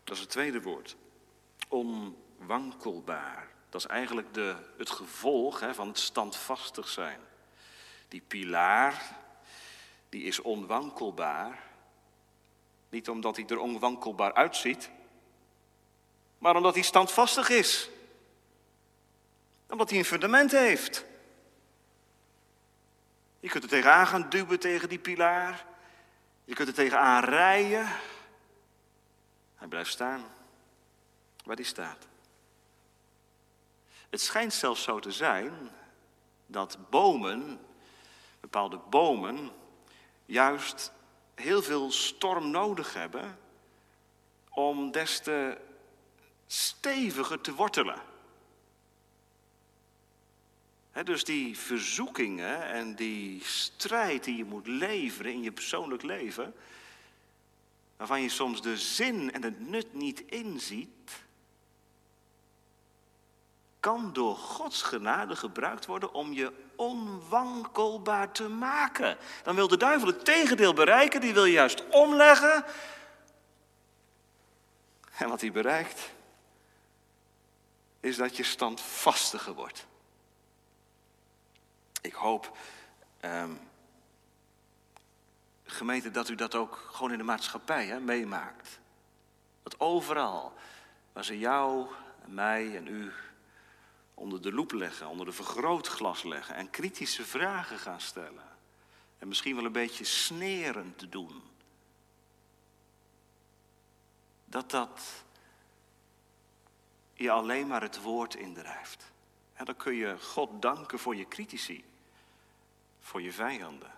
Dat 0.05 0.15
is 0.17 0.21
het 0.21 0.31
tweede 0.31 0.63
woord. 0.63 0.97
Onwankelbaar. 1.69 3.49
Dat 3.71 3.81
is 3.81 3.87
eigenlijk 3.87 4.35
de, 4.35 4.57
het 4.77 4.91
gevolg 4.91 5.61
hè, 5.61 5.75
van 5.75 5.89
het 5.89 5.99
standvastig 5.99 6.89
zijn. 6.89 7.21
Die 8.09 8.23
pilaar, 8.27 9.17
die 10.09 10.23
is 10.23 10.41
onwankelbaar. 10.41 11.63
Niet 12.89 13.09
omdat 13.09 13.37
hij 13.37 13.47
er 13.47 13.59
onwankelbaar 13.59 14.35
uitziet, 14.35 14.91
maar 16.39 16.57
omdat 16.57 16.75
hij 16.75 16.83
standvastig 16.83 17.49
is. 17.49 17.91
Omdat 19.69 19.91
hij 19.91 19.99
een 19.99 20.05
fundament 20.05 20.51
heeft. 20.51 21.05
Je 23.41 23.49
kunt 23.49 23.63
er 23.63 23.71
tegenaan 23.71 24.07
gaan 24.07 24.29
duwen 24.29 24.59
tegen 24.59 24.89
die 24.89 24.99
pilaar. 24.99 25.67
Je 26.45 26.55
kunt 26.55 26.69
er 26.69 26.75
tegenaan 26.75 27.25
rijden. 27.25 27.89
Hij 29.55 29.69
blijft 29.69 29.91
staan 29.91 30.25
waar 31.45 31.57
hij 31.57 31.65
staat. 31.65 32.10
Het 34.11 34.21
schijnt 34.21 34.53
zelfs 34.53 34.83
zo 34.83 34.99
te 34.99 35.13
zijn 35.13 35.71
dat 36.47 36.79
bomen, 36.91 37.61
bepaalde 38.41 38.77
bomen, 38.77 39.51
juist 40.27 40.93
heel 41.35 41.63
veel 41.63 41.91
storm 41.91 42.51
nodig 42.51 42.95
hebben 42.95 43.39
om 44.49 44.91
des 44.91 45.21
te 45.21 45.59
steviger 46.47 47.41
te 47.41 47.55
wortelen. 47.55 48.03
dus 51.05 51.25
die 51.25 51.59
verzoekingen 51.59 52.63
en 52.67 52.95
die 52.95 53.45
strijd 53.45 54.25
die 54.25 54.37
je 54.37 54.45
moet 54.45 54.67
leveren 54.67 55.33
in 55.33 55.43
je 55.43 55.53
persoonlijk 55.53 56.03
leven, 56.03 56.55
waarvan 57.97 58.23
je 58.23 58.29
soms 58.29 58.63
de 58.63 58.77
zin 58.77 59.33
en 59.33 59.43
het 59.43 59.69
nut 59.69 59.95
niet 59.95 60.21
inziet, 60.21 61.23
kan 63.81 64.13
door 64.13 64.37
Gods 64.37 64.83
genade 64.83 65.37
gebruikt 65.37 65.87
worden 65.87 66.13
om 66.13 66.33
je 66.33 66.53
onwankelbaar 66.77 68.33
te 68.33 68.49
maken. 68.49 69.17
Dan 69.43 69.55
wil 69.55 69.69
de 69.69 69.77
duivel 69.77 70.09
het 70.09 70.25
tegendeel 70.25 70.75
bereiken, 70.75 71.21
die 71.21 71.35
wil 71.35 71.45
juist 71.45 71.89
omleggen. 71.89 72.65
En 75.17 75.29
wat 75.29 75.41
hij 75.41 75.53
bereikt, 75.53 76.11
is 78.01 78.17
dat 78.17 78.37
je 78.37 78.43
standvastiger 78.43 79.55
wordt. 79.55 79.87
Ik 82.01 82.15
hoop, 82.15 82.57
um, 83.21 83.61
gemeente, 85.65 86.11
dat 86.11 86.29
u 86.29 86.35
dat 86.35 86.55
ook 86.55 86.89
gewoon 86.93 87.13
in 87.13 87.19
de 87.19 87.25
maatschappij 87.25 87.87
hè, 87.87 88.01
meemaakt. 88.01 88.79
Dat 89.63 89.81
overal, 89.81 90.53
waar 91.13 91.25
ze 91.25 91.39
jou, 91.39 91.87
mij 92.27 92.77
en 92.77 92.87
u 92.87 93.13
onder 94.21 94.43
de 94.43 94.53
loep 94.53 94.73
leggen, 94.73 95.09
onder 95.09 95.27
de 95.27 95.33
vergrootglas 95.33 96.23
leggen 96.23 96.55
en 96.55 96.71
kritische 96.71 97.25
vragen 97.25 97.79
gaan 97.79 98.01
stellen. 98.01 98.49
En 99.19 99.29
misschien 99.29 99.55
wel 99.55 99.65
een 99.65 99.73
beetje 99.73 100.05
snerend 100.05 101.13
doen. 101.13 101.43
Dat 104.45 104.71
dat 104.71 105.25
je 107.15 107.31
alleen 107.31 107.67
maar 107.67 107.83
het 107.83 108.03
woord 108.03 108.35
indrijft. 108.35 109.13
Dan 109.65 109.77
kun 109.77 109.95
je 109.95 110.19
God 110.19 110.63
danken 110.63 110.99
voor 110.99 111.17
je 111.17 111.29
critici, 111.29 111.85
voor 113.01 113.23
je 113.23 113.33
vijanden. 113.33 113.93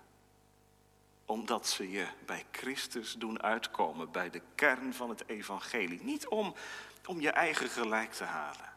Omdat 1.27 1.69
ze 1.69 1.91
je 1.91 2.07
bij 2.27 2.47
Christus 2.51 3.15
doen 3.15 3.43
uitkomen, 3.43 4.11
bij 4.11 4.31
de 4.31 4.43
kern 4.55 4.95
van 4.95 5.09
het 5.09 5.29
evangelie. 5.29 6.03
Niet 6.03 6.27
om, 6.27 6.55
om 7.07 7.21
je 7.21 7.31
eigen 7.31 7.69
gelijk 7.69 8.13
te 8.13 8.25
halen 8.25 8.72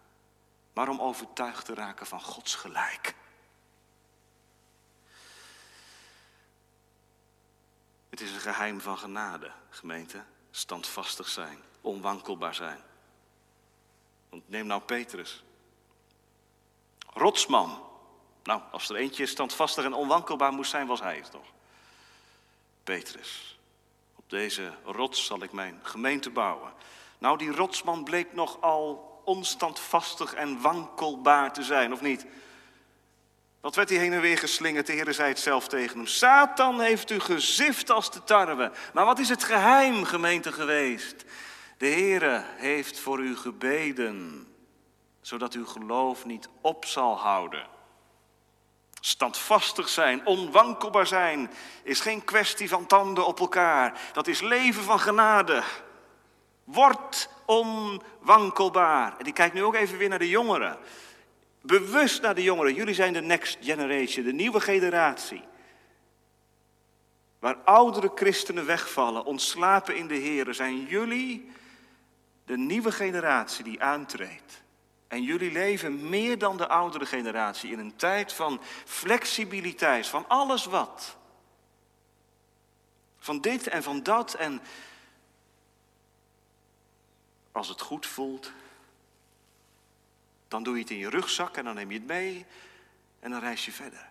maar 0.76 0.90
om 0.90 1.02
overtuigd 1.02 1.66
te 1.66 1.74
raken 1.74 2.06
van 2.06 2.22
Gods 2.22 2.56
gelijk. 2.56 3.16
Het 8.10 8.22
is 8.22 8.32
een 8.32 8.40
geheim 8.40 8.82
van 8.82 8.98
genade, 8.98 9.52
gemeente. 9.70 10.24
Standvastig 10.52 11.28
zijn, 11.28 11.60
onwankelbaar 11.82 12.56
zijn. 12.56 12.82
Want 14.30 14.50
neem 14.50 14.66
nou 14.66 14.82
Petrus. 14.82 15.44
Rotsman. 17.14 17.84
Nou, 18.44 18.62
als 18.72 18.90
er 18.90 18.96
eentje 18.96 19.26
standvastig 19.26 19.86
en 19.86 19.94
onwankelbaar 19.94 20.52
moest 20.52 20.72
zijn, 20.72 20.88
was 20.88 21.00
hij 21.00 21.16
het 21.16 21.32
toch. 21.32 21.48
Petrus. 22.84 23.60
Op 24.16 24.30
deze 24.30 24.74
rots 24.84 25.26
zal 25.26 25.44
ik 25.44 25.52
mijn 25.52 25.80
gemeente 25.84 26.30
bouwen. 26.30 26.74
Nou, 27.18 27.38
die 27.38 27.52
rotsman 27.52 28.04
bleek 28.04 28.34
nogal 28.34 29.15
onstandvastig 29.26 30.34
en 30.34 30.62
wankelbaar 30.62 31.54
te 31.54 31.64
zijn, 31.64 31.94
of 31.94 32.02
niet? 32.02 32.26
Wat 33.66 33.76
werd 33.76 33.90
hij 33.90 33.98
heen 33.98 34.14
en 34.14 34.22
weer 34.22 34.38
geslingerd? 34.38 34.88
De 34.88 34.94
Heer 34.94 35.14
zei 35.14 35.30
het 35.30 35.40
zelf 35.40 35.68
tegen 35.68 35.98
hem. 35.98 36.08
Satan 36.08 36.82
heeft 36.82 37.12
u 37.12 37.20
gezift 37.20 37.92
als 37.92 38.12
de 38.12 38.24
tarwe. 38.24 38.72
Maar 38.94 39.06
wat 39.06 39.20
is 39.20 39.30
het 39.30 39.44
geheim, 39.44 40.04
gemeente, 40.04 40.52
geweest? 40.52 41.26
De 41.78 41.88
Heere 41.88 42.44
heeft 42.56 43.00
voor 43.00 43.20
u 43.20 43.38
gebeden, 43.38 44.48
zodat 45.22 45.54
uw 45.54 45.66
geloof 45.66 46.26
niet 46.26 46.50
op 46.62 46.86
zal 46.86 47.18
houden. 47.18 47.68
Standvastig 49.00 49.90
zijn, 49.90 50.26
onwankelbaar 50.26 51.08
zijn, 51.08 51.52
is 51.84 52.00
geen 52.00 52.24
kwestie 52.24 52.70
van 52.70 52.86
tanden 52.86 53.26
op 53.26 53.40
elkaar. 53.40 54.00
Dat 54.14 54.28
is 54.28 54.42
leven 54.42 54.84
van 54.84 55.00
genade. 55.00 55.64
Word 56.66 57.30
onwankelbaar. 57.46 59.18
En 59.18 59.24
die 59.24 59.34
kijkt 59.34 59.54
nu 59.54 59.64
ook 59.64 59.76
even 59.76 59.98
weer 59.98 60.10
naar 60.10 60.20
de 60.20 60.30
jongeren. 60.30 60.78
Bewust 61.62 62.22
naar 62.22 62.36
de 62.36 62.44
jongeren. 62.44 62.74
Jullie 62.74 62.94
zijn 62.94 63.14
de 63.14 63.22
next 63.22 63.58
generation, 63.62 64.26
de 64.26 64.34
nieuwe 64.34 64.60
generatie. 64.60 65.44
Waar 67.40 67.56
oudere 67.56 68.12
christenen 68.16 68.66
wegvallen, 68.66 69.26
ontslapen 69.26 69.96
in 69.96 70.08
de 70.08 70.16
Heer, 70.16 70.54
zijn 70.54 70.86
jullie 70.86 71.52
de 72.46 72.58
nieuwe 72.58 72.92
generatie 72.92 73.64
die 73.64 73.82
aantreedt. 73.82 74.64
En 75.08 75.24
jullie 75.24 75.52
leven 75.52 76.10
meer 76.10 76.38
dan 76.38 76.58
de 76.58 76.68
oudere 76.68 77.06
generatie 77.06 77.72
in 77.72 77.80
een 77.80 77.96
tijd 77.96 78.34
van 78.34 78.62
flexibiliteit, 78.86 80.08
van 80.08 80.26
alles 80.28 80.66
wat. 80.66 81.18
Van 83.18 83.42
dit 83.42 83.68
en 83.68 83.84
van 83.84 84.04
dat 84.04 84.34
en 84.34 84.62
als 87.56 87.68
het 87.68 87.82
goed 87.82 88.06
voelt, 88.06 88.52
dan 90.48 90.64
doe 90.64 90.74
je 90.74 90.82
het 90.82 90.90
in 90.90 90.98
je 90.98 91.10
rugzak 91.10 91.58
en 91.58 91.66
dan 91.66 91.76
neem 91.76 91.92
je 91.92 91.98
het 91.98 92.08
mee 92.08 92.46
en 93.20 93.32
dan 93.32 93.40
reis 93.40 93.66
je 93.66 93.72
verder. 93.72 94.10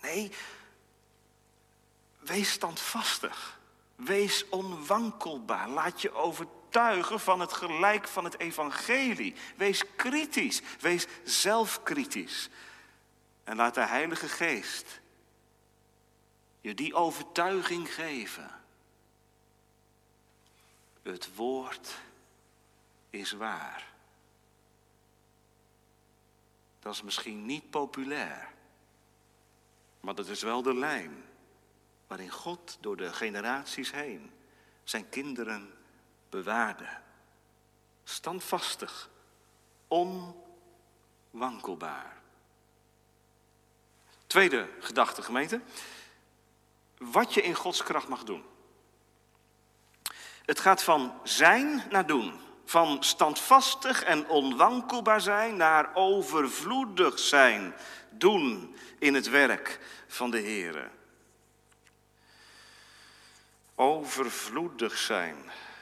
Nee, 0.00 0.32
wees 2.18 2.50
standvastig. 2.50 3.60
Wees 3.96 4.48
onwankelbaar. 4.48 5.68
Laat 5.68 6.02
je 6.02 6.12
overtuigen 6.12 7.20
van 7.20 7.40
het 7.40 7.52
gelijk 7.52 8.08
van 8.08 8.24
het 8.24 8.38
evangelie. 8.38 9.34
Wees 9.56 9.82
kritisch. 9.96 10.60
Wees 10.80 11.06
zelfkritisch. 11.24 12.48
En 13.44 13.56
laat 13.56 13.74
de 13.74 13.86
Heilige 13.86 14.28
Geest 14.28 15.00
je 16.60 16.74
die 16.74 16.94
overtuiging 16.94 17.94
geven. 17.94 18.61
Het 21.02 21.34
woord 21.34 21.98
is 23.10 23.32
waar. 23.32 23.90
Dat 26.80 26.94
is 26.94 27.02
misschien 27.02 27.46
niet 27.46 27.70
populair, 27.70 28.52
maar 30.00 30.14
dat 30.14 30.28
is 30.28 30.42
wel 30.42 30.62
de 30.62 30.74
lijn 30.74 31.24
waarin 32.06 32.30
God 32.30 32.76
door 32.80 32.96
de 32.96 33.12
generaties 33.12 33.92
heen 33.92 34.30
zijn 34.84 35.08
kinderen 35.08 35.74
bewaarde. 36.28 37.00
Standvastig, 38.04 39.10
onwankelbaar. 39.88 42.20
Tweede 44.26 44.68
gedachte, 44.78 45.22
gemeente. 45.22 45.60
Wat 46.98 47.34
je 47.34 47.42
in 47.42 47.54
Gods 47.54 47.82
kracht 47.82 48.08
mag 48.08 48.24
doen. 48.24 48.44
Het 50.52 50.60
gaat 50.60 50.82
van 50.82 51.12
zijn 51.22 51.82
naar 51.90 52.06
doen. 52.06 52.32
Van 52.64 53.02
standvastig 53.02 54.02
en 54.02 54.28
onwankelbaar 54.28 55.20
zijn 55.20 55.56
naar 55.56 55.94
overvloedig 55.94 57.18
zijn. 57.18 57.74
Doen 58.10 58.76
in 58.98 59.14
het 59.14 59.28
werk 59.28 59.80
van 60.06 60.30
de 60.30 60.38
Heer. 60.38 60.90
Overvloedig 63.74 64.98
zijn. 64.98 65.36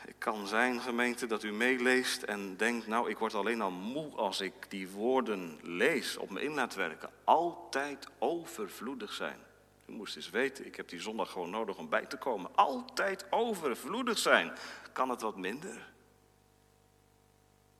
Het 0.06 0.14
kan 0.18 0.46
zijn, 0.46 0.80
gemeente, 0.80 1.26
dat 1.26 1.42
u 1.42 1.52
meeleest 1.52 2.22
en 2.22 2.56
denkt, 2.56 2.86
nou, 2.86 3.10
ik 3.10 3.18
word 3.18 3.34
alleen 3.34 3.60
al 3.60 3.70
moe 3.70 4.14
als 4.14 4.40
ik 4.40 4.54
die 4.68 4.88
woorden 4.88 5.58
lees, 5.62 6.16
op 6.16 6.30
me 6.30 6.42
in 6.42 6.54
laat 6.54 6.74
werken. 6.74 7.10
Altijd 7.24 8.06
overvloedig 8.18 9.12
zijn. 9.12 9.48
U 9.90 9.92
moest 9.92 10.16
eens 10.16 10.30
weten, 10.30 10.66
ik 10.66 10.76
heb 10.76 10.88
die 10.88 11.00
zondag 11.00 11.30
gewoon 11.30 11.50
nodig 11.50 11.76
om 11.76 11.88
bij 11.88 12.06
te 12.06 12.16
komen. 12.16 12.56
Altijd 12.56 13.32
overvloedig 13.32 14.18
zijn. 14.18 14.52
Kan 14.92 15.10
het 15.10 15.20
wat 15.20 15.36
minder? 15.36 15.92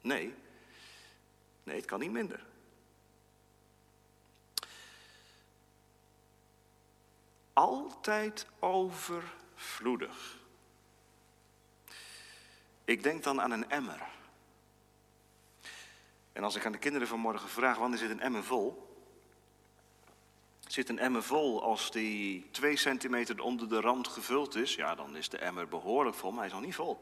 Nee. 0.01 0.35
Nee, 1.63 1.77
het 1.77 1.85
kan 1.85 2.01
niet 2.01 2.11
minder. 2.11 2.45
Altijd 7.53 8.47
overvloedig. 8.59 10.39
Ik 12.85 13.03
denk 13.03 13.23
dan 13.23 13.41
aan 13.41 13.51
een 13.51 13.71
emmer. 13.71 14.01
En 16.33 16.45
als 16.45 16.57
ik 16.57 16.67
aan 16.67 16.73
de 16.73 16.79
kinderen 16.79 17.09
vanmorgen 17.09 17.49
vraag, 17.49 17.79
wanneer 17.79 17.99
zit 17.99 18.11
een 18.11 18.21
emmer 18.21 18.45
vol? 18.45 18.90
Zit 20.71 20.89
een 20.89 20.99
emmer 20.99 21.23
vol 21.23 21.63
als 21.63 21.91
die 21.91 22.51
twee 22.51 22.77
centimeter 22.77 23.41
onder 23.41 23.69
de 23.69 23.81
rand 23.81 24.09
gevuld 24.09 24.55
is? 24.55 24.75
Ja, 24.75 24.95
dan 24.95 25.17
is 25.17 25.29
de 25.29 25.39
emmer 25.39 25.69
behoorlijk 25.69 26.17
vol, 26.17 26.31
maar 26.31 26.39
hij 26.39 26.49
is 26.49 26.53
nog 26.53 26.63
niet 26.63 26.75
vol. 26.75 27.01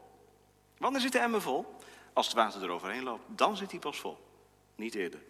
Wanneer 0.77 1.01
zit 1.01 1.11
de 1.11 1.19
emmer 1.19 1.41
vol? 1.41 1.75
Als 2.13 2.25
het 2.25 2.35
water 2.35 2.63
eroverheen 2.63 3.03
loopt, 3.03 3.23
dan 3.27 3.57
zit 3.57 3.71
hij 3.71 3.79
pas 3.79 3.99
vol. 3.99 4.17
Niet 4.75 4.95
eerder. 4.95 5.21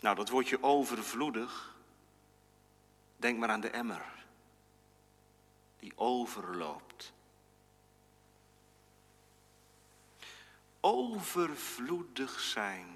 Nou, 0.00 0.16
dat 0.16 0.28
woordje 0.28 0.62
overvloedig. 0.62 1.76
Denk 3.16 3.38
maar 3.38 3.48
aan 3.48 3.60
de 3.60 3.70
emmer. 3.70 4.24
Die 5.78 5.92
overloopt. 5.96 7.12
Overvloedig 10.80 12.40
zijn 12.40 12.95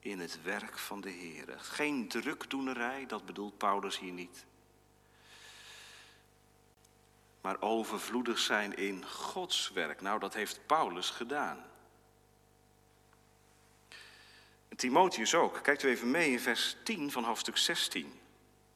in 0.00 0.18
het 0.18 0.42
werk 0.42 0.78
van 0.78 1.00
de 1.00 1.10
Heer. 1.10 1.54
Geen 1.58 2.08
drukdoenerij, 2.08 3.06
dat 3.06 3.26
bedoelt 3.26 3.58
Paulus 3.58 3.98
hier 3.98 4.12
niet. 4.12 4.46
Maar 7.40 7.60
overvloedig 7.60 8.38
zijn 8.38 8.76
in 8.76 9.06
Gods 9.06 9.70
werk. 9.70 10.00
Nou, 10.00 10.18
dat 10.18 10.34
heeft 10.34 10.66
Paulus 10.66 11.10
gedaan. 11.10 11.64
Timotheus 14.76 15.34
ook. 15.34 15.62
Kijkt 15.62 15.82
u 15.82 15.88
even 15.88 16.10
mee 16.10 16.30
in 16.30 16.40
vers 16.40 16.76
10 16.84 17.10
van 17.10 17.24
hoofdstuk 17.24 17.56
16. 17.56 18.20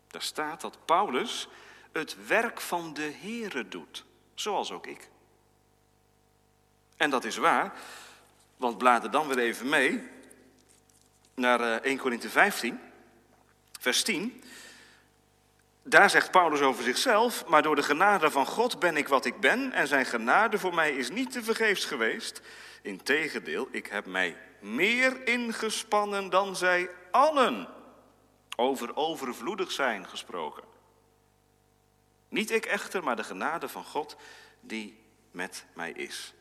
Daar 0.07 0.23
staat 0.23 0.61
dat 0.61 0.85
Paulus 0.85 1.49
het 1.93 2.27
werk 2.27 2.61
van 2.61 2.95
de 2.95 3.13
Here 3.21 3.69
doet, 3.69 4.05
zoals 4.35 4.71
ook 4.71 4.87
ik. 4.87 5.09
En 6.97 7.11
dat 7.11 7.25
is 7.25 7.37
waar, 7.37 7.73
want 8.57 8.79
blader 8.79 9.11
dan 9.11 9.29
weer 9.29 9.39
even 9.39 9.69
mee 9.69 10.09
naar 11.35 11.61
1 11.61 11.83
eh, 11.83 12.01
Korinthe 12.01 12.29
15, 12.29 12.81
vers 13.81 14.03
10. 14.03 14.43
Daar 15.83 16.11
zegt 16.11 16.31
Paulus 16.31 16.61
over 16.61 16.85
zichzelf, 16.85 17.47
maar 17.47 17.63
door 17.63 17.77
de 17.77 17.83
genade 17.83 18.31
van 18.31 18.47
God 18.47 18.79
ben 18.79 18.97
ik 18.97 19.09
wat 19.09 19.25
ik 19.25 19.41
ben 19.41 19.73
en 19.73 19.87
zijn 19.87 20.07
genade 20.07 20.59
voor 20.59 20.75
mij 20.75 20.93
is 20.97 21.11
niet 21.11 21.33
te 21.33 21.43
vergeefs 21.43 21.85
geweest. 21.85 22.41
Integendeel, 22.83 23.69
ik 23.71 23.87
heb 23.87 24.07
mij 24.07 24.37
meer 24.61 25.27
ingespannen 25.27 26.31
dan 26.31 26.57
zij 26.57 26.91
allen. 27.11 27.69
Over 28.57 28.97
overvloedig 28.97 29.73
zijn 29.73 30.09
gesproken. 30.09 30.63
Niet 32.29 32.51
ik 32.51 32.65
echter, 32.65 33.05
maar 33.05 33.17
de 33.17 33.25
genade 33.25 33.69
van 33.69 33.85
God 33.85 34.17
die 34.61 34.99
met 35.31 35.65
mij 35.75 35.93
is. 35.93 36.35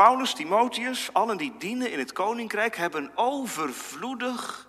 Paulus, 0.00 0.34
Timotheus, 0.34 1.12
allen 1.12 1.36
die 1.36 1.56
dienen 1.58 1.90
in 1.92 1.98
het 1.98 2.12
koninkrijk 2.12 2.76
hebben 2.76 3.10
overvloedig, 3.14 4.68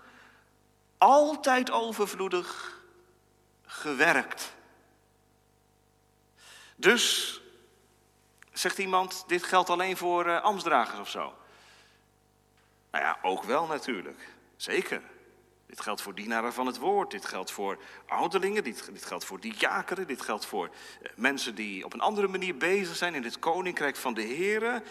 altijd 0.98 1.72
overvloedig 1.72 2.80
gewerkt. 3.66 4.54
Dus, 6.76 7.42
zegt 8.52 8.78
iemand, 8.78 9.24
dit 9.28 9.44
geldt 9.44 9.70
alleen 9.70 9.98
voor 9.98 10.28
uh, 10.28 10.42
ambtsdragers 10.42 11.00
of 11.00 11.10
zo. 11.10 11.34
Nou 12.92 13.04
ja, 13.04 13.18
ook 13.22 13.44
wel 13.44 13.66
natuurlijk. 13.66 14.30
Zeker. 14.56 15.02
Dit 15.66 15.82
geldt 15.82 16.02
voor 16.02 16.16
dienaren 16.16 16.54
van 16.54 16.66
het 16.66 16.78
woord, 16.78 17.12
dit 17.12 17.26
geldt 17.26 17.52
voor 17.52 17.78
ouderlingen, 18.08 18.64
dit, 18.64 18.90
geldt 18.96 19.26
voor 19.26 19.40
diakeren, 19.40 20.08
dit 20.08 20.22
geldt 20.22 20.46
voor 20.46 20.70
eh, 21.02 21.12
mensen 21.16 21.56
die 21.56 21.86
op 21.86 21.94
een 21.94 22.02
andere 22.02 22.28
manier 22.28 22.58
bezig 22.58 22.96
zijn 22.96 23.16
in 23.16 23.24
het 23.24 23.40
koninkrijk 23.40 23.96
van 23.96 24.14
de 24.14 24.22
Heer. 24.22 24.84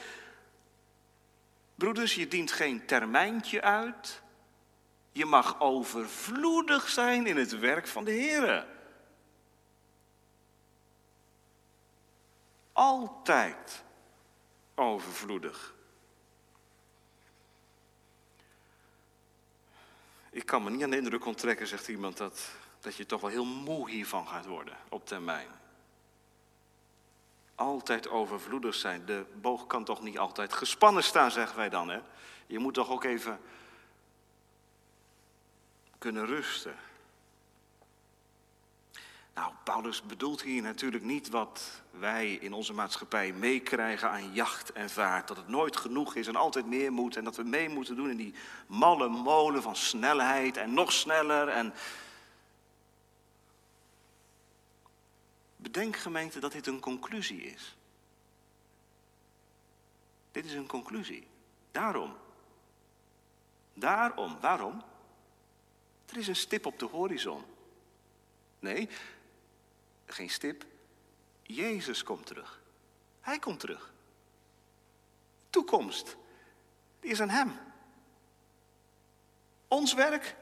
Broeders, 1.81 2.15
je 2.15 2.29
dient 2.29 2.53
geen 2.53 2.87
termijntje 2.87 3.63
uit. 3.63 4.23
Je 5.13 5.25
mag 5.25 5.61
overvloedig 5.61 6.89
zijn 6.89 7.27
in 7.27 7.37
het 7.37 7.59
werk 7.59 7.87
van 7.87 8.05
de 8.05 8.11
Heer. 8.11 8.67
Altijd 12.73 13.83
overvloedig. 14.75 15.75
Ik 20.31 20.47
kan 20.47 20.63
me 20.63 20.71
niet 20.71 20.83
aan 20.83 20.91
de 20.91 20.97
indruk 20.97 21.25
onttrekken, 21.25 21.67
zegt 21.67 21.89
iemand, 21.89 22.17
dat, 22.17 22.51
dat 22.81 22.97
je 22.97 23.07
toch 23.07 23.21
wel 23.21 23.31
heel 23.31 23.45
moe 23.45 23.91
hiervan 23.91 24.29
gaat 24.29 24.47
worden 24.47 24.77
op 24.89 25.07
termijn. 25.07 25.60
Altijd 27.61 28.09
overvloedig 28.09 28.75
zijn. 28.75 29.05
De 29.05 29.25
boog 29.41 29.67
kan 29.67 29.85
toch 29.85 30.03
niet 30.03 30.19
altijd 30.19 30.53
gespannen 30.53 31.05
staan, 31.05 31.31
zeggen 31.31 31.57
wij 31.57 31.69
dan. 31.69 31.89
Hè? 31.89 32.01
Je 32.47 32.59
moet 32.59 32.75
toch 32.75 32.91
ook 32.91 33.05
even 33.05 33.41
kunnen 35.99 36.27
rusten. 36.27 36.75
Nou, 39.35 39.53
Paulus 39.65 40.03
bedoelt 40.03 40.43
hier 40.43 40.63
natuurlijk 40.63 41.05
niet 41.05 41.29
wat 41.29 41.83
wij 41.91 42.33
in 42.33 42.53
onze 42.53 42.73
maatschappij 42.73 43.33
meekrijgen 43.33 44.11
aan 44.11 44.33
jacht 44.33 44.73
en 44.73 44.91
vaart. 44.91 45.29
Dat 45.29 45.37
het 45.37 45.49
nooit 45.49 45.77
genoeg 45.77 46.15
is 46.15 46.27
en 46.27 46.37
altijd 46.37 46.67
meer 46.67 46.93
moet. 46.93 47.17
En 47.17 47.25
dat 47.25 47.37
we 47.37 47.43
mee 47.43 47.69
moeten 47.69 47.97
doen 47.97 48.11
in 48.11 48.17
die 48.17 48.35
malle 48.67 49.09
molen 49.09 49.63
van 49.63 49.77
snelheid 49.77 50.57
en 50.57 50.75
nog 50.75 50.93
sneller. 50.93 51.49
En... 51.49 51.75
Bedenk 55.63 55.97
gemeente 55.97 56.41
dat 56.41 56.53
dit 56.53 56.67
een 56.67 56.81
conclusie 56.81 57.43
is. 57.43 57.77
Dit 60.33 60.45
is 60.45 60.53
een 60.53 60.67
conclusie. 60.67 61.27
Daarom. 61.71 62.17
Daarom. 63.75 64.41
Waarom? 64.41 64.83
Er 66.07 66.17
is 66.17 66.29
een 66.29 66.37
stip 66.37 66.67
op 66.67 66.79
de 66.79 66.87
horizon. 66.87 67.45
Nee, 68.59 68.89
geen 70.07 70.31
stip. 70.31 70.65
Jezus 71.43 72.03
komt 72.03 72.27
terug. 72.27 72.63
Hij 73.21 73.39
komt 73.39 73.61
terug. 73.61 73.93
Toekomst, 75.51 76.17
die 77.01 77.11
is 77.11 77.21
aan 77.21 77.29
Hem. 77.29 77.59
Ons 79.69 79.95
werk, 79.95 80.37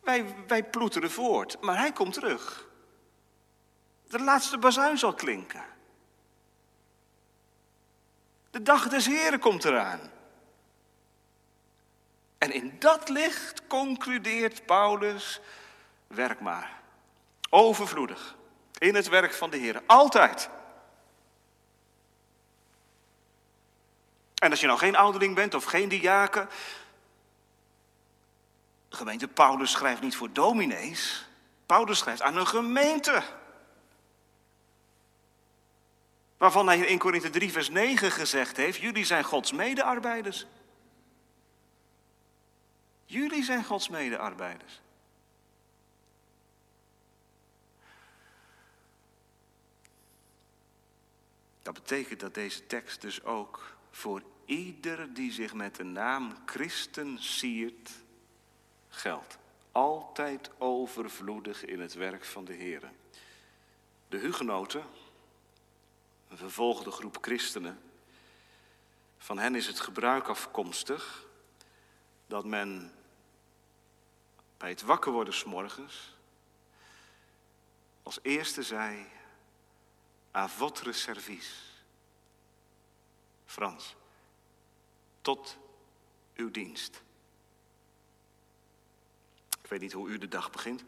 wij, 0.00 0.46
wij 0.46 0.64
ploeteren 0.64 1.10
voort, 1.10 1.60
maar 1.60 1.78
Hij 1.78 1.92
komt 1.92 2.12
terug. 2.12 2.69
De 4.10 4.18
laatste 4.18 4.58
bazuin 4.58 4.98
zal 4.98 5.14
klinken. 5.14 5.64
De 8.50 8.62
dag 8.62 8.88
des 8.88 9.06
Heren 9.06 9.38
komt 9.38 9.64
eraan. 9.64 10.10
En 12.38 12.52
in 12.52 12.76
dat 12.78 13.08
licht 13.08 13.66
concludeert 13.66 14.66
Paulus, 14.66 15.40
werk 16.06 16.40
maar. 16.40 16.80
Overvloedig. 17.50 18.36
In 18.78 18.94
het 18.94 19.08
werk 19.08 19.34
van 19.34 19.50
de 19.50 19.56
Heer. 19.56 19.82
Altijd. 19.86 20.50
En 24.34 24.50
als 24.50 24.60
je 24.60 24.66
nou 24.66 24.78
geen 24.78 24.96
ouderling 24.96 25.34
bent 25.34 25.54
of 25.54 25.64
geen 25.64 25.88
diaken. 25.88 26.48
Gemeente 28.88 29.28
Paulus 29.28 29.70
schrijft 29.70 30.00
niet 30.00 30.16
voor 30.16 30.32
dominees. 30.32 31.28
Paulus 31.66 31.98
schrijft 31.98 32.22
aan 32.22 32.36
een 32.36 32.46
gemeente. 32.46 33.22
Waarvan 36.40 36.66
hij 36.66 36.76
in 36.76 36.84
1 36.84 36.98
Korinthe 36.98 37.30
3 37.30 37.52
vers 37.52 37.68
9 37.68 38.10
gezegd 38.10 38.56
heeft. 38.56 38.78
Jullie 38.78 39.04
zijn 39.04 39.24
Gods 39.24 39.52
medearbeiders. 39.52 40.46
Jullie 43.04 43.44
zijn 43.44 43.64
Gods 43.64 43.88
medearbeiders. 43.88 44.80
Dat 51.62 51.74
betekent 51.74 52.20
dat 52.20 52.34
deze 52.34 52.66
tekst 52.66 53.00
dus 53.00 53.24
ook 53.24 53.76
voor 53.90 54.22
ieder 54.44 55.14
die 55.14 55.32
zich 55.32 55.54
met 55.54 55.76
de 55.76 55.84
naam 55.84 56.34
Christen 56.46 57.22
siert, 57.22 57.90
geldt. 58.88 59.38
Altijd 59.72 60.50
overvloedig 60.58 61.64
in 61.64 61.80
het 61.80 61.94
werk 61.94 62.24
van 62.24 62.44
de 62.44 62.54
Heer. 62.54 62.90
De 64.08 64.18
hugenoten, 64.18 64.84
een 66.30 66.36
vervolgde 66.36 66.90
groep 66.90 67.18
christenen, 67.20 67.82
van 69.18 69.38
hen 69.38 69.54
is 69.54 69.66
het 69.66 69.80
gebruik 69.80 70.28
afkomstig 70.28 71.26
dat 72.26 72.44
men 72.44 72.92
bij 74.56 74.68
het 74.68 74.82
wakker 74.82 75.12
worden 75.12 75.34
s'morgens 75.34 76.18
als 78.10 78.18
eerste 78.22 78.62
zei, 78.62 79.06
à 80.34 80.48
votre 80.48 80.92
service. 80.92 81.50
Frans, 83.46 83.94
tot 85.20 85.58
uw 86.34 86.50
dienst. 86.50 87.02
Ik 89.62 89.70
weet 89.70 89.80
niet 89.80 89.92
hoe 89.92 90.08
u 90.08 90.18
de 90.18 90.28
dag 90.28 90.50
begint. 90.50 90.84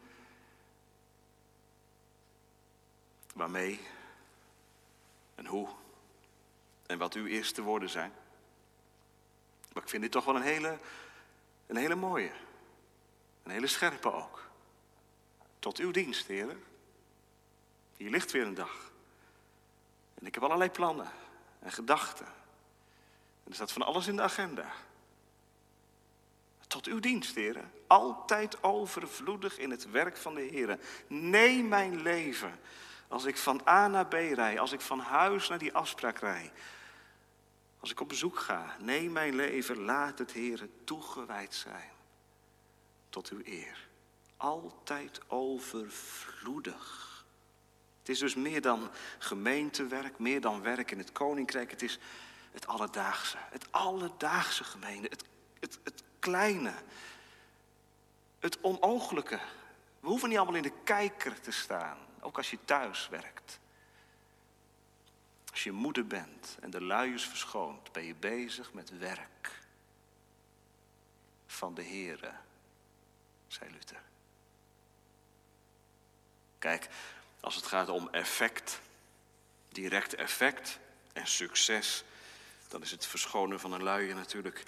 Waarmee 3.33 3.79
en 5.43 5.49
hoe 5.49 5.67
en 6.85 6.97
wat 6.97 7.13
uw 7.13 7.25
eerste 7.25 7.61
woorden 7.61 7.89
zijn. 7.89 8.13
Maar 9.73 9.83
ik 9.83 9.89
vind 9.89 10.01
dit 10.01 10.11
toch 10.11 10.25
wel 10.25 10.35
een 10.35 10.41
hele, 10.41 10.79
een 11.67 11.75
hele 11.75 11.95
mooie. 11.95 12.31
Een 13.43 13.51
hele 13.51 13.67
scherpe 13.67 14.13
ook. 14.13 14.47
Tot 15.59 15.77
uw 15.77 15.91
dienst, 15.91 16.27
heren. 16.27 16.63
Hier 17.97 18.09
ligt 18.09 18.31
weer 18.31 18.45
een 18.45 18.53
dag. 18.53 18.91
En 20.13 20.25
ik 20.25 20.33
heb 20.33 20.43
allerlei 20.43 20.69
plannen 20.69 21.11
en 21.59 21.71
gedachten. 21.71 22.25
En 22.25 23.49
er 23.49 23.55
staat 23.55 23.71
van 23.71 23.81
alles 23.81 24.07
in 24.07 24.15
de 24.15 24.21
agenda. 24.21 24.71
Tot 26.67 26.85
uw 26.85 26.99
dienst, 26.99 27.35
heren. 27.35 27.71
Altijd 27.87 28.63
overvloedig 28.63 29.57
in 29.57 29.71
het 29.71 29.91
werk 29.91 30.17
van 30.17 30.33
de 30.33 30.41
heren. 30.41 30.79
Neem 31.07 31.67
mijn 31.67 32.01
leven. 32.01 32.59
Als 33.13 33.25
ik 33.25 33.37
van 33.37 33.61
A 33.67 33.87
naar 33.87 34.07
B 34.07 34.13
rij. 34.13 34.59
Als 34.59 34.71
ik 34.71 34.81
van 34.81 34.99
huis 34.99 35.47
naar 35.47 35.57
die 35.57 35.73
afspraak 35.73 36.19
rij. 36.19 36.51
Als 37.79 37.91
ik 37.91 37.99
op 37.99 38.09
bezoek 38.09 38.39
ga. 38.39 38.75
Neem 38.79 39.11
mijn 39.11 39.35
leven. 39.35 39.79
Laat 39.79 40.19
het 40.19 40.31
heren 40.31 40.71
toegewijd 40.83 41.55
zijn. 41.55 41.89
Tot 43.09 43.29
uw 43.29 43.41
eer. 43.43 43.87
Altijd 44.37 45.21
overvloedig. 45.27 47.09
Het 47.99 48.09
is 48.09 48.19
dus 48.19 48.35
meer 48.35 48.61
dan 48.61 48.89
gemeentewerk, 49.19 50.19
meer 50.19 50.41
dan 50.41 50.61
werk 50.61 50.91
in 50.91 50.97
het 50.97 51.11
koninkrijk. 51.11 51.71
Het 51.71 51.81
is 51.81 51.99
het 52.51 52.67
alledaagse, 52.67 53.37
het 53.39 53.71
alledaagse 53.71 54.63
gemeente, 54.63 55.07
het, 55.09 55.23
het, 55.59 55.79
het 55.83 56.03
kleine, 56.19 56.73
het 58.39 58.61
onmogelijke. 58.61 59.39
We 59.99 60.07
hoeven 60.07 60.29
niet 60.29 60.37
allemaal 60.37 60.55
in 60.55 60.63
de 60.63 60.81
kijker 60.83 61.41
te 61.41 61.51
staan, 61.51 61.97
ook 62.23 62.37
als 62.37 62.49
je 62.51 62.57
thuis 62.65 63.09
werkt. 63.09 63.59
Als 65.51 65.63
je 65.63 65.71
moeder 65.71 66.07
bent 66.07 66.57
en 66.61 66.69
de 66.69 66.81
luiers 66.81 67.27
verschoont, 67.27 67.91
ben 67.91 68.03
je 68.03 68.15
bezig 68.15 68.73
met 68.73 68.97
werk 68.97 69.61
van 71.47 71.73
de 71.73 71.83
Heere, 71.83 72.31
zei 73.47 73.71
Luther. 73.71 74.01
Kijk, 76.59 76.89
als 77.39 77.55
het 77.55 77.65
gaat 77.65 77.89
om 77.89 78.09
effect, 78.09 78.81
direct 79.69 80.15
effect 80.15 80.79
en 81.13 81.27
succes, 81.27 82.03
dan 82.67 82.81
is 82.81 82.91
het 82.91 83.05
verschonen 83.05 83.59
van 83.59 83.73
een 83.73 83.83
luier 83.83 84.15
natuurlijk 84.15 84.63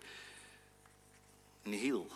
nihil. 1.61 2.11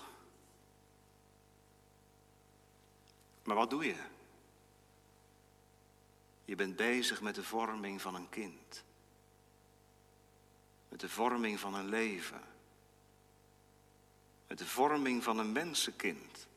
Maar 3.43 3.55
wat 3.55 3.69
doe 3.69 3.85
je? 3.85 3.95
Je 6.49 6.55
bent 6.55 6.75
bezig 6.75 7.21
met 7.21 7.35
de 7.35 7.43
vorming 7.43 8.01
van 8.01 8.15
een 8.15 8.29
kind. 8.29 8.83
Met 10.89 10.99
de 10.99 11.09
vorming 11.09 11.59
van 11.59 11.75
een 11.75 11.89
leven. 11.89 12.41
Met 14.47 14.57
de 14.57 14.65
vorming 14.65 15.23
van 15.23 15.37
een 15.37 15.51
mensenkind. 15.51 16.47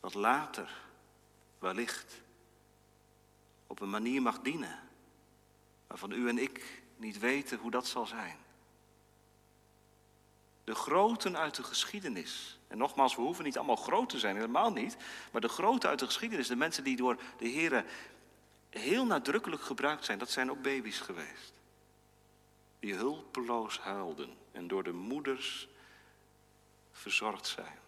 Dat 0.00 0.14
later, 0.14 0.82
wellicht, 1.58 2.22
op 3.66 3.80
een 3.80 3.90
manier 3.90 4.22
mag 4.22 4.40
dienen. 4.40 4.78
Waarvan 5.86 6.12
u 6.12 6.28
en 6.28 6.38
ik 6.38 6.82
niet 6.96 7.18
weten 7.18 7.58
hoe 7.58 7.70
dat 7.70 7.86
zal 7.86 8.06
zijn. 8.06 8.36
De 10.64 10.74
groten 10.74 11.36
uit 11.36 11.54
de 11.54 11.64
geschiedenis. 11.64 12.58
En 12.68 12.78
nogmaals, 12.78 13.16
we 13.16 13.22
hoeven 13.22 13.44
niet 13.44 13.56
allemaal 13.56 13.76
groot 13.76 14.08
te 14.08 14.18
zijn, 14.18 14.36
helemaal 14.36 14.72
niet. 14.72 14.96
Maar 15.32 15.40
de 15.40 15.48
groten 15.48 15.88
uit 15.88 15.98
de 15.98 16.06
geschiedenis, 16.06 16.48
de 16.48 16.56
mensen 16.56 16.84
die 16.84 16.96
door 16.96 17.20
de 17.38 17.48
Heer 17.48 17.84
heel 18.70 19.06
nadrukkelijk 19.06 19.62
gebruikt 19.62 20.04
zijn, 20.04 20.18
dat 20.18 20.30
zijn 20.30 20.50
ook 20.50 20.62
baby's 20.62 20.98
geweest. 20.98 21.52
Die 22.78 22.94
hulpeloos 22.94 23.78
huilden 23.78 24.36
en 24.52 24.68
door 24.68 24.82
de 24.82 24.92
moeders 24.92 25.68
verzorgd 26.92 27.46
zijn. 27.46 27.78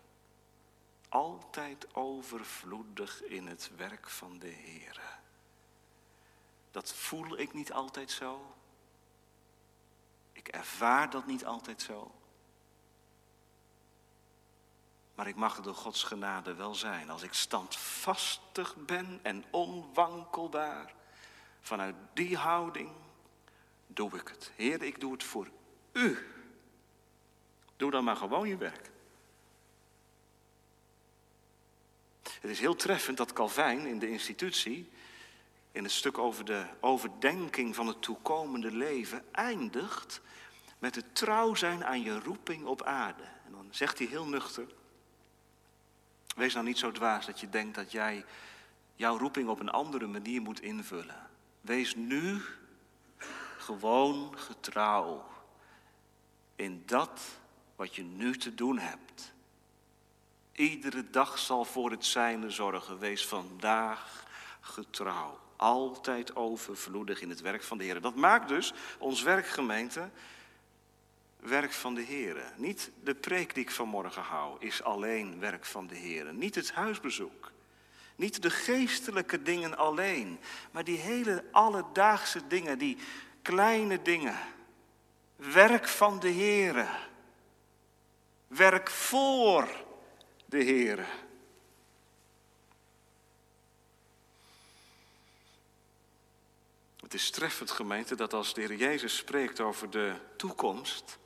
Altijd 1.08 1.94
overvloedig 1.94 3.22
in 3.22 3.46
het 3.46 3.70
werk 3.76 4.08
van 4.08 4.38
de 4.38 4.48
Heer. 4.48 5.20
Dat 6.70 6.92
voel 6.92 7.38
ik 7.38 7.52
niet 7.52 7.72
altijd 7.72 8.10
zo. 8.10 8.54
Ik 10.32 10.48
ervaar 10.48 11.10
dat 11.10 11.26
niet 11.26 11.44
altijd 11.44 11.82
zo. 11.82 12.14
Maar 15.14 15.26
ik 15.26 15.36
mag 15.36 15.60
door 15.60 15.74
Gods 15.74 16.02
genade 16.02 16.54
wel 16.54 16.74
zijn 16.74 17.10
als 17.10 17.22
ik 17.22 17.32
standvastig 17.32 18.76
ben 18.76 19.20
en 19.22 19.44
onwankelbaar. 19.50 20.94
Vanuit 21.60 21.94
die 22.12 22.36
houding 22.36 22.90
doe 23.86 24.10
ik 24.16 24.28
het. 24.28 24.52
Heer, 24.56 24.82
ik 24.82 25.00
doe 25.00 25.12
het 25.12 25.24
voor 25.24 25.50
u. 25.92 26.18
Doe 27.76 27.90
dan 27.90 28.04
maar 28.04 28.16
gewoon 28.16 28.48
je 28.48 28.56
werk. 28.56 28.90
Het 32.22 32.50
is 32.50 32.60
heel 32.60 32.76
treffend 32.76 33.16
dat 33.16 33.32
Calvijn 33.32 33.86
in 33.86 33.98
de 33.98 34.10
institutie 34.10 34.90
in 35.72 35.82
het 35.82 35.92
stuk 35.92 36.18
over 36.18 36.44
de 36.44 36.66
overdenking 36.80 37.74
van 37.74 37.86
het 37.86 38.02
toekomende 38.02 38.70
leven 38.70 39.24
eindigt 39.32 40.20
met 40.78 40.94
het 40.94 41.14
trouw 41.14 41.54
zijn 41.54 41.84
aan 41.84 42.02
je 42.02 42.20
roeping 42.20 42.64
op 42.64 42.82
aarde. 42.82 43.22
En 43.22 43.52
dan 43.52 43.68
zegt 43.70 43.98
hij 43.98 44.06
heel 44.06 44.26
nuchter, 44.26 44.66
wees 46.34 46.54
nou 46.54 46.66
niet 46.66 46.78
zo 46.78 46.92
dwaas 46.92 47.26
dat 47.26 47.40
je 47.40 47.48
denkt 47.48 47.74
dat 47.74 47.92
jij 47.92 48.24
jouw 48.94 49.18
roeping 49.18 49.48
op 49.48 49.60
een 49.60 49.70
andere 49.70 50.06
manier 50.06 50.42
moet 50.42 50.60
invullen. 50.60 51.30
Wees 51.60 51.94
nu 51.94 52.42
gewoon 53.58 54.38
getrouw 54.38 55.24
in 56.56 56.82
dat 56.86 57.20
wat 57.76 57.94
je 57.94 58.02
nu 58.02 58.36
te 58.36 58.54
doen 58.54 58.78
hebt. 58.78 59.32
Iedere 60.52 61.10
dag 61.10 61.38
zal 61.38 61.64
voor 61.64 61.90
het 61.90 62.04
zijne 62.04 62.50
zorgen. 62.50 62.98
Wees 62.98 63.26
vandaag 63.26 64.24
getrouw 64.60 65.40
altijd 65.56 66.36
overvloedig 66.36 67.20
in 67.20 67.30
het 67.30 67.40
werk 67.40 67.62
van 67.62 67.78
de 67.78 67.84
Heer. 67.84 68.00
Dat 68.00 68.14
maakt 68.14 68.48
dus 68.48 68.72
ons 68.98 69.22
werkgemeente 69.22 70.10
werk 71.42 71.72
van 71.72 71.94
de 71.94 72.00
Heer. 72.00 72.52
Niet 72.56 72.90
de 73.02 73.14
preek 73.14 73.54
die 73.54 73.62
ik 73.62 73.70
vanmorgen 73.70 74.22
hou 74.22 74.56
is 74.58 74.82
alleen 74.82 75.40
werk 75.40 75.64
van 75.64 75.86
de 75.86 75.94
Heer. 75.94 76.34
Niet 76.34 76.54
het 76.54 76.72
huisbezoek. 76.72 77.50
Niet 78.16 78.42
de 78.42 78.50
geestelijke 78.50 79.42
dingen 79.42 79.76
alleen. 79.76 80.38
Maar 80.70 80.84
die 80.84 80.98
hele 80.98 81.44
alledaagse 81.50 82.46
dingen, 82.46 82.78
die 82.78 82.98
kleine 83.42 84.02
dingen. 84.02 84.38
Werk 85.36 85.88
van 85.88 86.20
de 86.20 86.28
Heer. 86.28 86.88
Werk 88.46 88.90
voor 88.90 89.68
de 90.46 90.62
Heer. 90.62 91.06
Het 97.00 97.14
is 97.14 97.30
treffend, 97.30 97.70
gemeente, 97.70 98.14
dat 98.14 98.32
als 98.32 98.54
de 98.54 98.60
Heer 98.60 98.74
Jezus 98.74 99.16
spreekt 99.16 99.60
over 99.60 99.90
de 99.90 100.14
toekomst, 100.36 101.20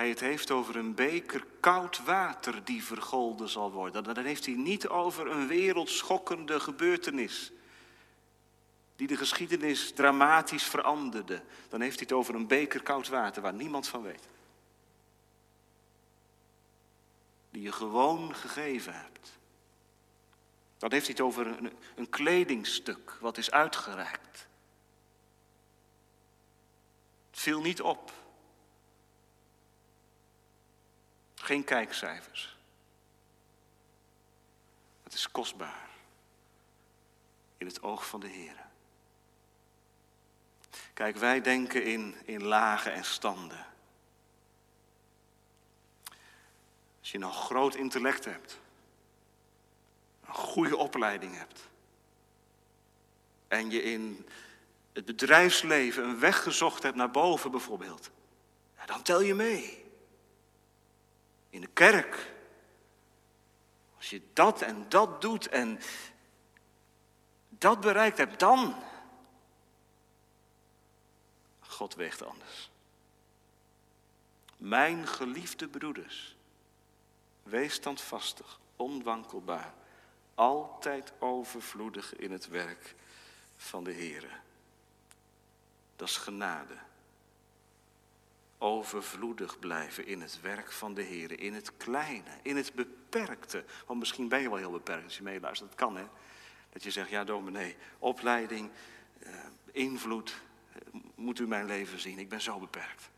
hij 0.00 0.08
het 0.08 0.20
heeft 0.20 0.50
over 0.50 0.76
een 0.76 0.94
beker 0.94 1.44
koud 1.60 2.04
water 2.04 2.64
die 2.64 2.84
vergolden 2.84 3.48
zal 3.48 3.72
worden. 3.72 4.04
Dan 4.04 4.24
heeft 4.24 4.46
hij 4.46 4.54
niet 4.54 4.88
over 4.88 5.30
een 5.30 5.46
wereldschokkende 5.46 6.60
gebeurtenis 6.60 7.52
die 8.96 9.06
de 9.06 9.16
geschiedenis 9.16 9.92
dramatisch 9.92 10.64
veranderde. 10.64 11.42
Dan 11.68 11.80
heeft 11.80 11.98
hij 11.98 12.06
het 12.08 12.16
over 12.16 12.34
een 12.34 12.46
beker 12.46 12.82
koud 12.82 13.08
water 13.08 13.42
waar 13.42 13.54
niemand 13.54 13.88
van 13.88 14.02
weet. 14.02 14.28
Die 17.50 17.62
je 17.62 17.72
gewoon 17.72 18.34
gegeven 18.34 18.94
hebt. 18.94 19.38
Dan 20.78 20.92
heeft 20.92 21.06
hij 21.06 21.14
het 21.14 21.24
over 21.24 21.46
een, 21.94 22.08
kledingstuk 22.08 23.16
wat 23.20 23.38
is 23.38 23.50
uitgereikt. 23.50 24.48
Het 27.30 27.40
viel 27.40 27.60
niet 27.60 27.82
op. 27.82 28.19
Geen 31.50 31.64
kijkcijfers. 31.64 32.56
Het 35.02 35.12
is 35.12 35.30
kostbaar 35.30 35.88
in 37.56 37.66
het 37.66 37.82
oog 37.82 38.06
van 38.06 38.20
de 38.20 38.28
Heer. 38.28 38.56
Kijk, 40.94 41.16
wij 41.16 41.40
denken 41.40 41.84
in, 41.84 42.14
in 42.24 42.42
lagen 42.42 42.92
en 42.92 43.04
standen. 43.04 43.66
Als 47.00 47.10
je 47.10 47.18
een 47.18 47.32
groot 47.32 47.74
intellect 47.74 48.24
hebt, 48.24 48.58
een 50.26 50.34
goede 50.34 50.76
opleiding 50.76 51.36
hebt. 51.36 51.68
En 53.48 53.70
je 53.70 53.82
in 53.82 54.26
het 54.92 55.04
bedrijfsleven 55.04 56.04
een 56.04 56.20
weg 56.20 56.42
gezocht 56.42 56.82
hebt 56.82 56.96
naar 56.96 57.10
boven 57.10 57.50
bijvoorbeeld. 57.50 58.10
Dan 58.86 59.02
tel 59.02 59.20
je 59.20 59.34
mee. 59.34 59.79
In 61.50 61.60
de 61.60 61.66
kerk. 61.66 62.32
Als 63.96 64.10
je 64.10 64.22
dat 64.32 64.62
en 64.62 64.88
dat 64.88 65.20
doet 65.20 65.48
en 65.48 65.80
dat 67.48 67.80
bereikt 67.80 68.18
hebt, 68.18 68.38
dan. 68.38 68.82
God 71.60 71.94
weegt 71.94 72.22
anders. 72.22 72.70
Mijn 74.56 75.06
geliefde 75.06 75.68
broeders, 75.68 76.36
wees 77.42 77.74
standvastig, 77.74 78.60
onwankelbaar, 78.76 79.74
altijd 80.34 81.12
overvloedig 81.18 82.16
in 82.16 82.32
het 82.32 82.48
werk 82.48 82.94
van 83.56 83.84
de 83.84 83.92
Heer. 83.92 84.40
Dat 85.96 86.08
is 86.08 86.16
genade. 86.16 86.74
Overvloedig 88.62 89.58
blijven 89.58 90.06
in 90.06 90.20
het 90.20 90.40
werk 90.40 90.72
van 90.72 90.94
de 90.94 91.02
Heer, 91.02 91.40
in 91.40 91.54
het 91.54 91.76
kleine, 91.76 92.30
in 92.42 92.56
het 92.56 92.74
beperkte. 92.74 93.64
Want 93.86 93.98
misschien 93.98 94.28
ben 94.28 94.40
je 94.40 94.48
wel 94.48 94.58
heel 94.58 94.70
beperkt 94.70 95.04
als 95.04 95.16
je 95.16 95.22
meeluistert, 95.22 95.70
dat 95.70 95.78
kan 95.78 95.96
hè. 95.96 96.06
Dat 96.72 96.82
je 96.82 96.90
zegt, 96.90 97.10
ja 97.10 97.24
dominee, 97.24 97.76
opleiding, 97.98 98.70
eh, 99.18 99.32
invloed, 99.72 100.40
eh, 100.72 101.00
moet 101.14 101.38
u 101.38 101.46
mijn 101.46 101.66
leven 101.66 102.00
zien, 102.00 102.18
ik 102.18 102.28
ben 102.28 102.40
zo 102.40 102.58
beperkt. 102.58 103.10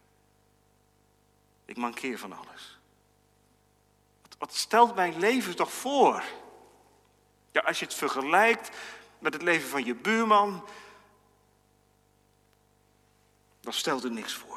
Ik 1.65 1.77
mankeer 1.77 2.19
van 2.19 2.33
alles. 2.33 2.79
Wat, 4.23 4.37
wat 4.39 4.55
stelt 4.55 4.95
mijn 4.95 5.19
leven 5.19 5.57
toch 5.57 5.73
voor? 5.73 6.23
Ja, 7.51 7.61
als 7.61 7.79
je 7.79 7.85
het 7.85 7.95
vergelijkt 7.95 8.77
met 9.19 9.33
het 9.33 9.43
leven 9.43 9.69
van 9.69 9.85
je 9.85 9.95
buurman, 9.95 10.65
dan 13.61 13.73
stelt 13.73 14.05
er 14.05 14.11
niks 14.11 14.35
voor. 14.35 14.52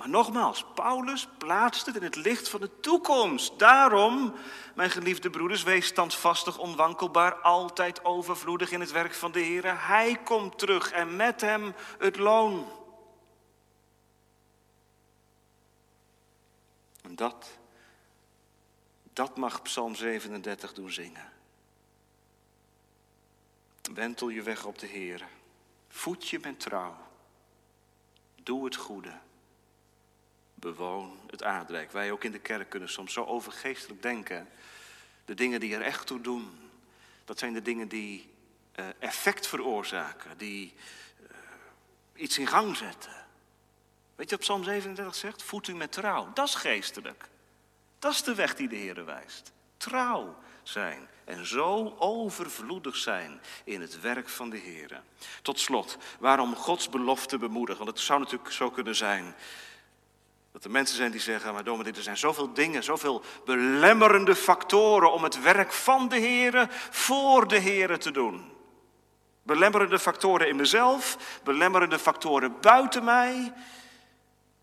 Maar 0.00 0.08
nogmaals, 0.08 0.64
Paulus 0.74 1.28
plaatst 1.38 1.86
het 1.86 1.96
in 1.96 2.02
het 2.02 2.16
licht 2.16 2.48
van 2.48 2.60
de 2.60 2.80
toekomst. 2.80 3.58
Daarom, 3.58 4.34
mijn 4.74 4.90
geliefde 4.90 5.30
broeders, 5.30 5.62
wees 5.62 5.86
standvastig, 5.86 6.58
onwankelbaar, 6.58 7.34
altijd 7.34 8.04
overvloedig 8.04 8.70
in 8.70 8.80
het 8.80 8.90
werk 8.90 9.14
van 9.14 9.32
de 9.32 9.40
Heer. 9.40 9.86
Hij 9.86 10.16
komt 10.24 10.58
terug 10.58 10.92
en 10.92 11.16
met 11.16 11.40
hem 11.40 11.74
het 11.98 12.16
loon. 12.16 12.66
En 17.02 17.16
dat, 17.16 17.58
dat 19.12 19.36
mag 19.36 19.62
Psalm 19.62 19.94
37 19.94 20.72
doen 20.72 20.90
zingen. 20.90 21.32
Wentel 23.94 24.28
je 24.28 24.42
weg 24.42 24.64
op 24.64 24.78
de 24.78 24.86
Heer. 24.86 25.26
Voed 25.88 26.28
je 26.28 26.38
met 26.42 26.60
trouw. 26.60 26.96
Doe 28.42 28.64
het 28.64 28.76
goede. 28.76 29.12
Bewoon 30.60 31.20
het 31.30 31.42
aardrijk. 31.42 31.92
Wij 31.92 32.12
ook 32.12 32.24
in 32.24 32.32
de 32.32 32.38
kerk 32.38 32.68
kunnen 32.68 32.88
soms 32.88 33.12
zo 33.12 33.24
overgeestelijk 33.24 34.02
denken. 34.02 34.48
De 35.24 35.34
dingen 35.34 35.60
die 35.60 35.74
er 35.74 35.82
echt 35.82 36.06
toe 36.06 36.20
doen, 36.20 36.70
dat 37.24 37.38
zijn 37.38 37.52
de 37.52 37.62
dingen 37.62 37.88
die 37.88 38.30
uh, 38.76 38.86
effect 38.98 39.46
veroorzaken, 39.46 40.38
die 40.38 40.74
uh, 41.22 41.28
iets 42.14 42.38
in 42.38 42.46
gang 42.46 42.76
zetten. 42.76 43.12
Weet 44.14 44.30
je 44.30 44.36
wat 44.36 44.44
Psalm 44.44 44.64
37 44.64 45.14
zegt? 45.14 45.42
Voed 45.42 45.68
u 45.68 45.74
met 45.74 45.92
trouw. 45.92 46.32
Dat 46.34 46.48
is 46.48 46.54
geestelijk. 46.54 47.28
Dat 47.98 48.12
is 48.12 48.22
de 48.22 48.34
weg 48.34 48.54
die 48.54 48.68
de 48.68 48.76
Heer 48.76 49.04
wijst. 49.04 49.52
Trouw 49.76 50.38
zijn 50.62 51.08
en 51.24 51.46
zo 51.46 51.94
overvloedig 51.98 52.96
zijn 52.96 53.40
in 53.64 53.80
het 53.80 54.00
werk 54.00 54.28
van 54.28 54.50
de 54.50 54.56
Heer. 54.56 55.02
Tot 55.42 55.58
slot, 55.58 55.96
waarom 56.18 56.54
Gods 56.54 56.88
belofte 56.88 57.38
bemoedigen? 57.38 57.84
Want 57.84 57.96
het 57.96 58.06
zou 58.06 58.20
natuurlijk 58.20 58.52
zo 58.52 58.70
kunnen 58.70 58.96
zijn 58.96 59.34
dat 60.60 60.72
mensen 60.72 60.96
zijn 60.96 61.10
die 61.10 61.20
zeggen, 61.20 61.52
maar 61.52 61.64
dominee, 61.64 61.92
er 61.92 62.02
zijn 62.02 62.16
zoveel 62.16 62.52
dingen, 62.52 62.82
zoveel 62.82 63.22
belemmerende 63.44 64.36
factoren 64.36 65.12
om 65.12 65.22
het 65.22 65.42
werk 65.42 65.72
van 65.72 66.08
de 66.08 66.16
Heer 66.16 66.66
voor 66.90 67.48
de 67.48 67.58
Heer 67.58 67.98
te 67.98 68.10
doen. 68.10 68.52
Belemmerende 69.42 69.98
factoren 69.98 70.48
in 70.48 70.56
mezelf, 70.56 71.16
belemmerende 71.44 71.98
factoren 71.98 72.60
buiten 72.60 73.04
mij. 73.04 73.52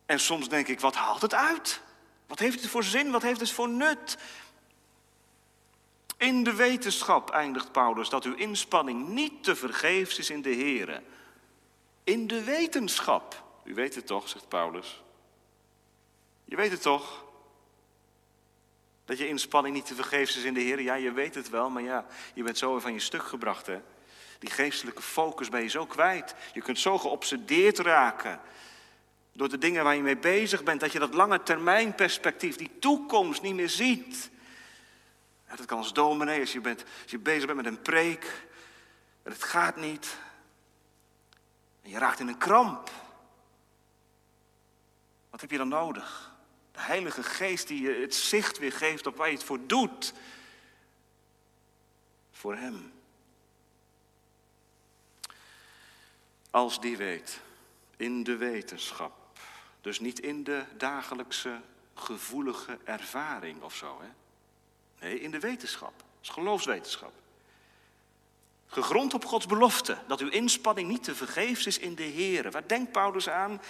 En 0.05 0.19
soms 0.19 0.49
denk 0.49 0.67
ik, 0.67 0.79
wat 0.79 0.95
haalt 0.95 1.21
het 1.21 1.33
uit? 1.33 1.81
Wat 2.27 2.39
heeft 2.39 2.61
het 2.61 2.69
voor 2.69 2.83
zin? 2.83 3.11
Wat 3.11 3.21
heeft 3.21 3.39
het 3.39 3.51
voor 3.51 3.69
nut? 3.69 4.17
In 6.17 6.43
de 6.43 6.53
wetenschap, 6.53 7.29
eindigt 7.29 7.71
Paulus, 7.71 8.09
dat 8.09 8.23
uw 8.23 8.35
inspanning 8.35 9.07
niet 9.07 9.43
te 9.43 9.55
vergeefs 9.55 10.17
is 10.17 10.29
in 10.29 10.41
de 10.41 10.55
Here. 10.55 11.01
In 12.03 12.27
de 12.27 12.43
wetenschap. 12.43 13.43
U 13.63 13.73
weet 13.73 13.95
het 13.95 14.07
toch, 14.07 14.29
zegt 14.29 14.47
Paulus. 14.47 15.01
Je 16.47 16.55
weet 16.55 16.71
het 16.71 16.81
toch? 16.81 17.25
Dat 19.05 19.17
je 19.17 19.27
inspanning 19.27 19.75
niet 19.75 19.85
te 19.85 19.95
vergeefs 19.95 20.37
is 20.37 20.43
in 20.43 20.53
de 20.53 20.59
Heer. 20.59 20.81
Ja, 20.81 20.93
je 20.93 21.11
weet 21.11 21.35
het 21.35 21.49
wel, 21.49 21.69
maar 21.69 21.83
ja, 21.83 22.05
je 22.33 22.43
bent 22.43 22.57
zo 22.57 22.79
van 22.79 22.93
je 22.93 22.99
stuk 22.99 23.23
gebracht, 23.23 23.65
hè. 23.65 23.81
Die 24.39 24.49
geestelijke 24.49 25.01
focus 25.01 25.49
ben 25.49 25.61
je 25.61 25.67
zo 25.67 25.85
kwijt. 25.85 26.35
Je 26.53 26.61
kunt 26.61 26.79
zo 26.79 26.97
geobsedeerd 26.97 27.79
raken 27.79 28.41
door 29.31 29.49
de 29.49 29.57
dingen 29.57 29.83
waar 29.83 29.95
je 29.95 30.01
mee 30.01 30.17
bezig 30.17 30.63
bent, 30.63 30.79
dat 30.79 30.91
je 30.91 30.99
dat 30.99 31.13
lange 31.13 31.43
termijn 31.43 31.95
perspectief, 31.95 32.55
die 32.55 32.79
toekomst 32.79 33.41
niet 33.41 33.55
meer 33.55 33.69
ziet. 33.69 34.29
Dat 35.55 35.65
kan 35.65 35.77
als 35.77 35.93
dominee, 35.93 36.39
als 36.39 36.53
je, 36.53 36.61
bent, 36.61 36.83
als 37.01 37.11
je 37.11 37.19
bezig 37.19 37.45
bent 37.45 37.57
met 37.57 37.65
een 37.65 37.81
preek 37.81 38.47
en 39.23 39.31
het 39.31 39.43
gaat 39.43 39.75
niet. 39.75 40.17
En 41.81 41.89
je 41.89 41.97
raakt 41.97 42.19
in 42.19 42.27
een 42.27 42.37
kramp. 42.37 42.89
Wat 45.29 45.41
heb 45.41 45.51
je 45.51 45.57
dan 45.57 45.67
nodig? 45.67 46.35
Heilige 46.77 47.23
Geest 47.23 47.67
die 47.67 47.81
je 47.81 48.01
het 48.01 48.15
zicht 48.15 48.57
weer 48.57 48.71
geeft 48.71 49.07
op 49.07 49.15
waar 49.15 49.27
je 49.27 49.33
het 49.33 49.43
voor 49.43 49.59
doet. 49.67 50.13
Voor 52.31 52.55
Hem. 52.55 52.93
Als 56.49 56.81
die 56.81 56.97
weet, 56.97 57.39
in 57.97 58.23
de 58.23 58.35
wetenschap, 58.35 59.13
dus 59.81 59.99
niet 59.99 60.19
in 60.19 60.43
de 60.43 60.63
dagelijkse 60.77 61.61
gevoelige 61.95 62.77
ervaring 62.83 63.61
of 63.61 63.75
zo. 63.75 64.01
Hè? 64.01 64.09
Nee, 64.99 65.19
in 65.19 65.31
de 65.31 65.39
wetenschap. 65.39 65.93
Dat 65.97 66.05
is 66.21 66.29
geloofswetenschap. 66.29 67.13
Gegrond 68.67 69.13
op 69.13 69.25
Gods 69.25 69.45
belofte, 69.45 69.97
dat 70.07 70.19
uw 70.19 70.29
inspanning 70.29 70.89
niet 70.89 71.03
te 71.03 71.15
vergeefs 71.15 71.65
is 71.65 71.77
in 71.77 71.95
de 71.95 72.03
Heer. 72.03 72.51
Waar 72.51 72.67
denkt 72.67 72.91
Paulus 72.91 73.29
aan? 73.29 73.61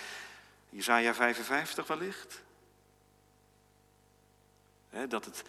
Isaiah 0.70 1.16
55 1.16 1.88
wellicht. 1.88 2.42
Dat 5.08 5.26
het, 5.26 5.44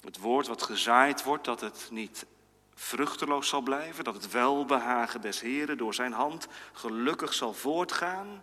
het 0.00 0.18
woord 0.18 0.46
wat 0.46 0.62
gezaaid 0.62 1.22
wordt, 1.22 1.44
dat 1.44 1.60
het 1.60 1.88
niet 1.90 2.26
vruchteloos 2.74 3.48
zal 3.48 3.60
blijven, 3.60 4.04
dat 4.04 4.14
het 4.14 4.30
welbehagen 4.30 5.20
des 5.20 5.40
Heren 5.40 5.78
door 5.78 5.94
zijn 5.94 6.12
hand 6.12 6.46
gelukkig 6.72 7.34
zal 7.34 7.54
voortgaan. 7.54 8.42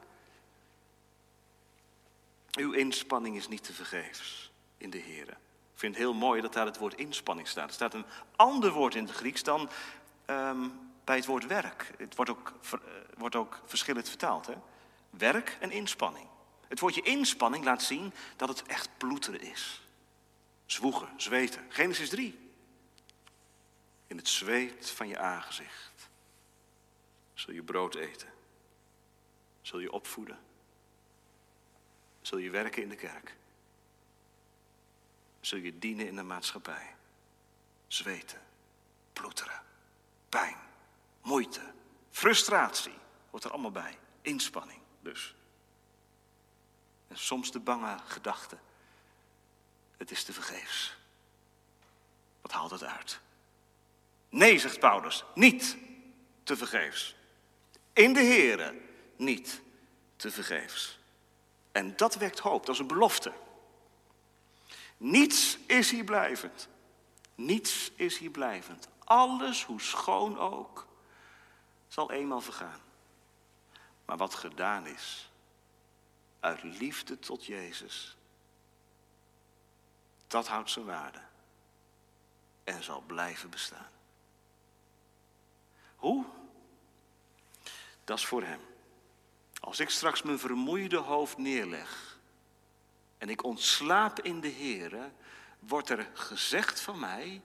Uw 2.58 2.72
inspanning 2.72 3.36
is 3.36 3.48
niet 3.48 3.64
te 3.64 3.74
vergeefs 3.74 4.52
in 4.78 4.90
de 4.90 4.98
Heren. 4.98 5.38
Ik 5.74 5.88
vind 5.88 5.96
het 5.96 6.04
heel 6.04 6.14
mooi 6.14 6.42
dat 6.42 6.54
daar 6.54 6.66
het 6.66 6.78
woord 6.78 6.94
inspanning 6.94 7.48
staat. 7.48 7.68
Er 7.68 7.74
staat 7.74 7.94
een 7.94 8.06
ander 8.36 8.72
woord 8.72 8.96
in 8.96 9.04
het 9.04 9.16
Grieks 9.16 9.44
dan 9.44 9.70
ehm, 10.26 10.68
bij 11.04 11.16
het 11.16 11.26
woord 11.26 11.48
werk. 11.48 11.94
Het 11.98 12.16
wordt 12.16 12.32
ook, 12.32 12.54
uh, 12.74 12.80
wordt 13.18 13.36
ook 13.36 13.60
verschillend 13.66 14.10
vertaald. 14.10 14.48
Hè? 14.48 14.54
Werk 15.10 15.58
en 15.60 15.72
inspanning. 15.72 16.28
Het 16.68 16.80
woordje 16.80 17.02
inspanning 17.02 17.66
laat 17.66 17.82
zien 17.82 18.14
dat 18.36 18.50
het 18.50 18.64
echt 18.64 18.90
ploeteren 18.98 19.42
is. 19.42 19.82
Zwoegen, 20.72 21.10
zweten. 21.18 21.66
Genesis 21.70 22.10
3. 22.10 22.52
In 24.08 24.18
het 24.18 24.28
zweet 24.28 24.90
van 24.90 25.08
je 25.08 25.18
aangezicht 25.18 26.10
zul 27.34 27.54
je 27.54 27.64
brood 27.64 27.96
eten. 27.96 28.34
Zul 29.62 29.80
je 29.80 29.92
opvoeden. 29.92 30.40
Zul 32.22 32.38
je 32.38 32.50
werken 32.50 32.84
in 32.84 32.90
de 32.90 32.96
kerk. 32.96 33.36
Zul 35.40 35.60
je 35.60 35.80
dienen 35.80 36.08
in 36.08 36.16
de 36.16 36.24
maatschappij. 36.24 36.96
Zweten, 37.88 38.42
ploeteren, 39.14 39.62
pijn, 40.30 40.58
moeite, 41.22 41.74
frustratie. 42.10 42.98
Hoort 43.30 43.44
er 43.44 43.52
allemaal 43.52 43.72
bij. 43.72 43.98
Inspanning 44.22 44.82
dus. 45.00 45.36
En 47.08 47.18
soms 47.18 47.52
de 47.52 47.60
bange 47.60 47.98
gedachte. 48.06 48.58
Het 50.02 50.12
is 50.12 50.24
te 50.24 50.34
vergeefs. 50.34 50.96
Wat 52.42 52.52
haalt 52.52 52.72
het 52.72 52.84
uit? 52.84 53.20
Nee, 54.30 54.60
zegt 54.60 54.80
Paulus, 54.80 55.24
niet 55.36 55.78
te 56.44 56.58
vergeefs. 56.58 57.16
In 57.94 58.14
de 58.14 58.24
Here 58.24 58.82
niet 59.16 59.62
te 60.16 60.32
vergeefs. 60.32 61.00
En 61.72 61.96
dat 61.96 62.16
wekt 62.16 62.40
hoop, 62.40 62.66
dat 62.66 62.76
is 62.76 62.82
een 62.82 62.88
belofte. 62.88 63.34
Niets 64.98 65.58
is 65.66 65.92
hier 65.92 66.04
blijvend. 66.04 66.68
Niets 67.36 67.92
is 67.96 68.18
hier 68.18 68.32
blijvend. 68.32 68.88
Alles, 69.04 69.64
hoe 69.64 69.82
schoon 69.82 70.40
ook, 70.40 70.88
zal 71.88 72.12
eenmaal 72.12 72.42
vergaan. 72.42 72.82
Maar 74.06 74.18
wat 74.18 74.36
gedaan 74.36 74.88
is, 74.88 75.30
uit 76.40 76.64
liefde 76.64 77.20
tot 77.20 77.46
Jezus, 77.46 78.16
dat 80.32 80.48
houdt 80.48 80.70
zijn 80.70 80.86
waarde 80.86 81.20
en 82.64 82.84
zal 82.84 83.04
blijven 83.08 83.50
bestaan. 83.50 83.90
Hoe? 85.96 86.26
Dat 88.04 88.18
is 88.18 88.26
voor 88.26 88.44
hem. 88.44 88.60
Als 89.60 89.80
ik 89.80 89.90
straks 89.90 90.22
mijn 90.22 90.40
vermoeide 90.40 90.98
hoofd 90.98 91.38
neerleg 91.38 92.20
en 93.18 93.30
ik 93.30 93.44
ontslaap 93.44 94.20
in 94.20 94.42
de 94.42 94.52
Here, 94.52 95.12
wordt 95.60 95.90
er 95.90 96.10
gezegd 96.14 96.82
van 96.82 97.00
mij, 97.00 97.42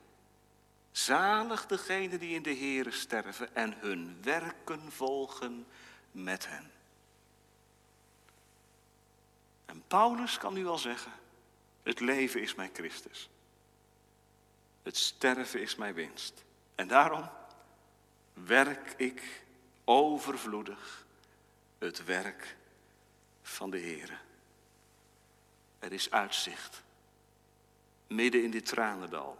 zalig 0.90 1.66
degenen 1.66 2.18
die 2.18 2.34
in 2.34 2.42
de 2.42 2.56
Here 2.56 2.90
sterven 2.90 3.54
en 3.54 3.76
hun 3.78 4.22
werken 4.22 4.92
volgen 4.92 5.66
met 6.10 6.48
hen. 6.48 6.70
En 9.64 9.82
Paulus 9.86 10.38
kan 10.38 10.54
nu 10.54 10.64
wel 10.64 10.78
zeggen, 10.78 11.12
het 11.86 12.00
leven 12.00 12.40
is 12.40 12.54
mijn 12.54 12.70
Christus. 12.72 13.28
Het 14.82 14.96
sterven 14.96 15.60
is 15.60 15.76
mijn 15.76 15.94
winst. 15.94 16.44
En 16.74 16.88
daarom 16.88 17.30
werk 18.32 18.94
ik 18.96 19.22
overvloedig 19.84 21.06
het 21.78 22.04
werk 22.04 22.56
van 23.42 23.70
de 23.70 23.78
Heer. 23.78 24.20
Er 25.78 25.92
is 25.92 26.10
uitzicht. 26.10 26.82
Midden 28.06 28.42
in 28.42 28.50
dit 28.50 28.66
tranendal. 28.66 29.38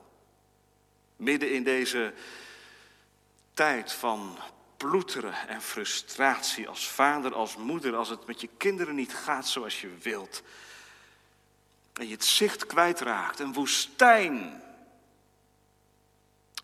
Midden 1.17 1.53
in 1.53 1.65
deze 1.65 2.15
tijd 3.55 3.93
van 3.93 4.39
ploeteren 4.77 5.49
en 5.49 5.63
frustratie 5.63 6.69
als 6.69 6.89
vader, 6.89 7.35
als 7.35 7.57
moeder, 7.57 7.97
als 7.97 8.09
het 8.09 8.27
met 8.27 8.41
je 8.41 8.49
kinderen 8.57 8.95
niet 8.95 9.15
gaat 9.15 9.49
zoals 9.49 9.81
je 9.81 9.97
wilt. 9.99 10.43
En 11.97 12.07
je 12.07 12.13
het 12.13 12.25
zicht 12.25 12.67
kwijtraakt, 12.67 13.39
een 13.39 13.53
woestijn. 13.53 14.63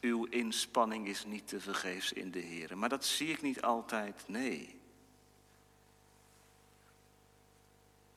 Uw 0.01 0.24
inspanning 0.24 1.07
is 1.07 1.24
niet 1.24 1.49
te 1.49 1.61
vergeefs 1.61 2.12
in 2.12 2.30
de 2.30 2.39
Heer. 2.39 2.78
Maar 2.78 2.89
dat 2.89 3.05
zie 3.05 3.28
ik 3.28 3.43
niet 3.43 3.62
altijd, 3.62 4.22
nee. 4.26 4.80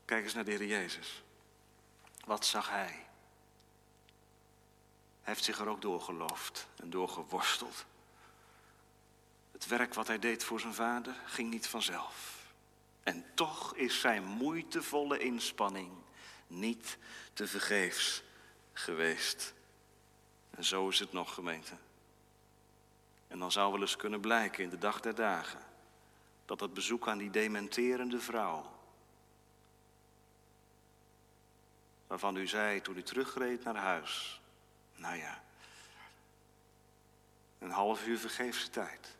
Kijk 0.05 0.23
eens 0.23 0.33
naar 0.33 0.45
de 0.45 0.51
Heer 0.51 0.65
Jezus. 0.65 1.23
Wat 2.25 2.45
zag 2.45 2.69
hij? 2.69 3.03
Hij 5.21 5.33
heeft 5.33 5.43
zich 5.43 5.59
er 5.59 5.67
ook 5.67 5.81
doorgeloofd 5.81 6.67
en 6.75 6.89
doorgeworsteld. 6.89 7.85
Het 9.51 9.67
werk 9.67 9.93
wat 9.93 10.07
hij 10.07 10.19
deed 10.19 10.43
voor 10.43 10.59
zijn 10.59 10.73
vader 10.73 11.15
ging 11.25 11.49
niet 11.49 11.67
vanzelf. 11.67 12.43
En 13.03 13.25
toch 13.33 13.75
is 13.75 13.99
zijn 13.99 14.23
moeitevolle 14.23 15.17
inspanning 15.19 15.91
niet 16.47 16.97
te 17.33 17.47
vergeefs 17.47 18.23
geweest. 18.73 19.53
En 20.49 20.63
zo 20.63 20.89
is 20.89 20.99
het 20.99 21.13
nog, 21.13 21.33
gemeente. 21.33 21.73
En 23.27 23.39
dan 23.39 23.51
zou 23.51 23.71
wel 23.71 23.81
eens 23.81 23.95
kunnen 23.95 24.19
blijken 24.19 24.63
in 24.63 24.69
de 24.69 24.77
dag 24.77 24.99
der 24.99 25.15
dagen 25.15 25.59
dat 26.45 26.59
het 26.59 26.73
bezoek 26.73 27.07
aan 27.07 27.17
die 27.17 27.29
dementerende 27.29 28.19
vrouw, 28.19 28.73
waarvan 32.07 32.35
u 32.35 32.47
zei 32.47 32.81
toen 32.81 32.97
u 32.97 33.03
terugreed 33.03 33.63
naar 33.63 33.75
huis, 33.75 34.41
nou 34.95 35.15
ja, 35.15 35.43
een 37.59 37.71
half 37.71 38.07
uur 38.07 38.17
vergeefse 38.17 38.69
tijd, 38.69 39.15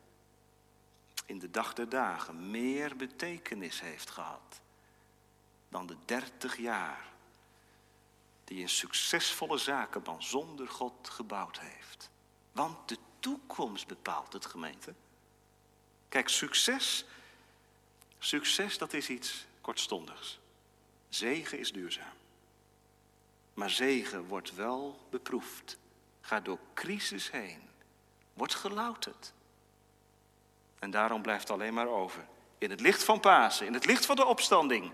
in 1.26 1.38
de 1.38 1.50
dag 1.50 1.72
der 1.74 1.88
dagen 1.88 2.50
meer 2.50 2.96
betekenis 2.96 3.80
heeft 3.80 4.10
gehad 4.10 4.60
dan 5.68 5.86
de 5.86 5.96
dertig 6.04 6.56
jaar 6.56 7.14
die 8.46 8.62
een 8.62 8.68
succesvolle 8.68 9.58
zakenman 9.58 10.22
zonder 10.22 10.68
God 10.68 11.08
gebouwd 11.08 11.58
heeft. 11.60 12.10
Want 12.52 12.88
de 12.88 12.98
toekomst 13.20 13.86
bepaalt 13.86 14.32
het 14.32 14.46
gemeente. 14.46 14.94
Kijk, 16.08 16.28
succes, 16.28 17.04
succes 18.18 18.78
dat 18.78 18.92
is 18.92 19.08
iets 19.08 19.46
kortstondigs. 19.60 20.38
Zegen 21.08 21.58
is 21.58 21.72
duurzaam. 21.72 22.14
Maar 23.54 23.70
zegen 23.70 24.24
wordt 24.26 24.54
wel 24.54 25.06
beproefd. 25.10 25.78
Gaat 26.20 26.44
door 26.44 26.58
crisis 26.74 27.30
heen. 27.30 27.60
Wordt 28.32 28.54
gelouterd. 28.54 29.32
En 30.78 30.90
daarom 30.90 31.22
blijft 31.22 31.50
alleen 31.50 31.74
maar 31.74 31.88
over. 31.88 32.26
In 32.58 32.70
het 32.70 32.80
licht 32.80 33.04
van 33.04 33.20
Pasen, 33.20 33.66
in 33.66 33.74
het 33.74 33.86
licht 33.86 34.06
van 34.06 34.16
de 34.16 34.24
opstanding. 34.24 34.92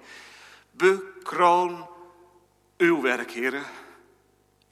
Bekroon 0.71 1.89
uw 2.83 3.01
werk, 3.01 3.31
heren. 3.31 3.65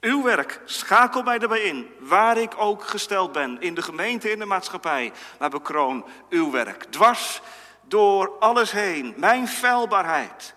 Uw 0.01 0.23
werk, 0.23 0.61
schakel 0.65 1.23
mij 1.23 1.39
erbij 1.39 1.61
in, 1.61 1.91
waar 1.99 2.37
ik 2.37 2.53
ook 2.57 2.85
gesteld 2.85 3.33
ben, 3.33 3.61
in 3.61 3.75
de 3.75 3.83
gemeente, 3.83 4.31
in 4.31 4.39
de 4.39 4.45
maatschappij. 4.45 5.13
Maar 5.39 5.51
bekroon 5.51 6.07
uw 6.29 6.51
werk, 6.51 6.85
dwars 6.85 7.41
door 7.83 8.39
alles 8.39 8.71
heen, 8.71 9.15
mijn 9.17 9.49
feilbaarheid, 9.49 10.55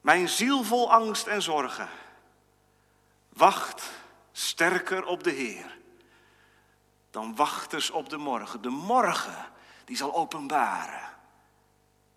mijn 0.00 0.28
ziel 0.28 0.64
vol 0.64 0.92
angst 0.92 1.26
en 1.26 1.42
zorgen. 1.42 1.88
Wacht 3.28 3.90
sterker 4.32 5.04
op 5.04 5.24
de 5.24 5.30
Heer 5.30 5.76
dan 7.10 7.36
wachters 7.36 7.90
op 7.90 8.08
de 8.08 8.16
morgen. 8.16 8.62
De 8.62 8.68
morgen 8.68 9.46
die 9.84 9.96
zal 9.96 10.14
openbaren 10.14 11.16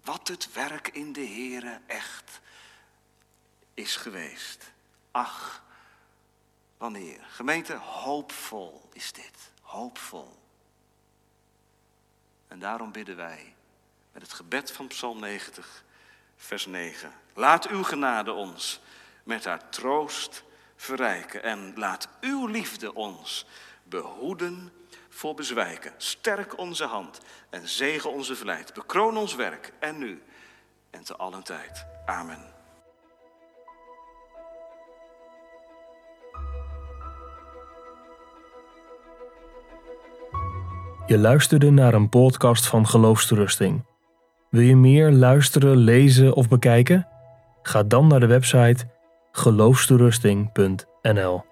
wat 0.04 0.28
het 0.28 0.54
werk 0.54 0.88
in 0.88 1.14
de 1.14 1.26
Heere 1.26 1.80
echt 1.88 2.42
is 3.82 3.96
geweest. 3.96 4.72
Ach, 5.12 5.64
wanneer. 6.78 7.20
Gemeente, 7.30 7.74
hoopvol 7.74 8.90
is 8.94 9.12
dit. 9.12 9.52
Hoopvol. 9.62 10.40
En 12.48 12.60
daarom 12.60 12.92
bidden 12.92 13.16
wij 13.16 13.56
met 14.12 14.22
het 14.22 14.34
gebed 14.34 14.72
van 14.72 14.88
Psalm 14.88 15.20
90, 15.20 15.84
vers 16.36 16.66
9. 16.66 17.12
Laat 17.34 17.68
uw 17.68 17.84
genade 17.84 18.32
ons 18.32 18.82
met 19.24 19.46
haar 19.46 19.70
troost 19.70 20.44
verrijken 20.76 21.44
en 21.44 21.74
laat 21.76 22.08
uw 22.22 22.48
liefde 22.48 22.94
ons 22.94 23.46
behoeden 23.84 24.74
voor 25.10 25.34
bezwijken. 25.34 25.94
Sterk 25.98 26.58
onze 26.58 26.86
hand 26.86 27.20
en 27.50 27.68
zegen 27.68 28.12
onze 28.12 28.36
vlijt. 28.36 28.74
Bekroon 28.74 29.18
ons 29.18 29.36
werk 29.36 29.74
en 29.80 29.98
nu 29.98 30.24
en 30.90 31.04
te 31.04 31.16
allen 31.16 31.44
tijd. 31.44 31.86
Amen. 32.06 32.51
Je 41.12 41.18
luisterde 41.18 41.72
naar 41.72 41.94
een 41.94 42.10
podcast 42.10 42.68
van 42.68 42.88
Geloofsterusting. 42.88 43.86
Wil 44.50 44.62
je 44.62 44.76
meer 44.76 45.12
luisteren, 45.12 45.78
lezen 45.78 46.34
of 46.34 46.48
bekijken? 46.48 47.08
Ga 47.62 47.84
dan 47.84 48.08
naar 48.08 48.20
de 48.20 48.28
website 48.28 48.86
geloofsterusting.nl 49.32 51.44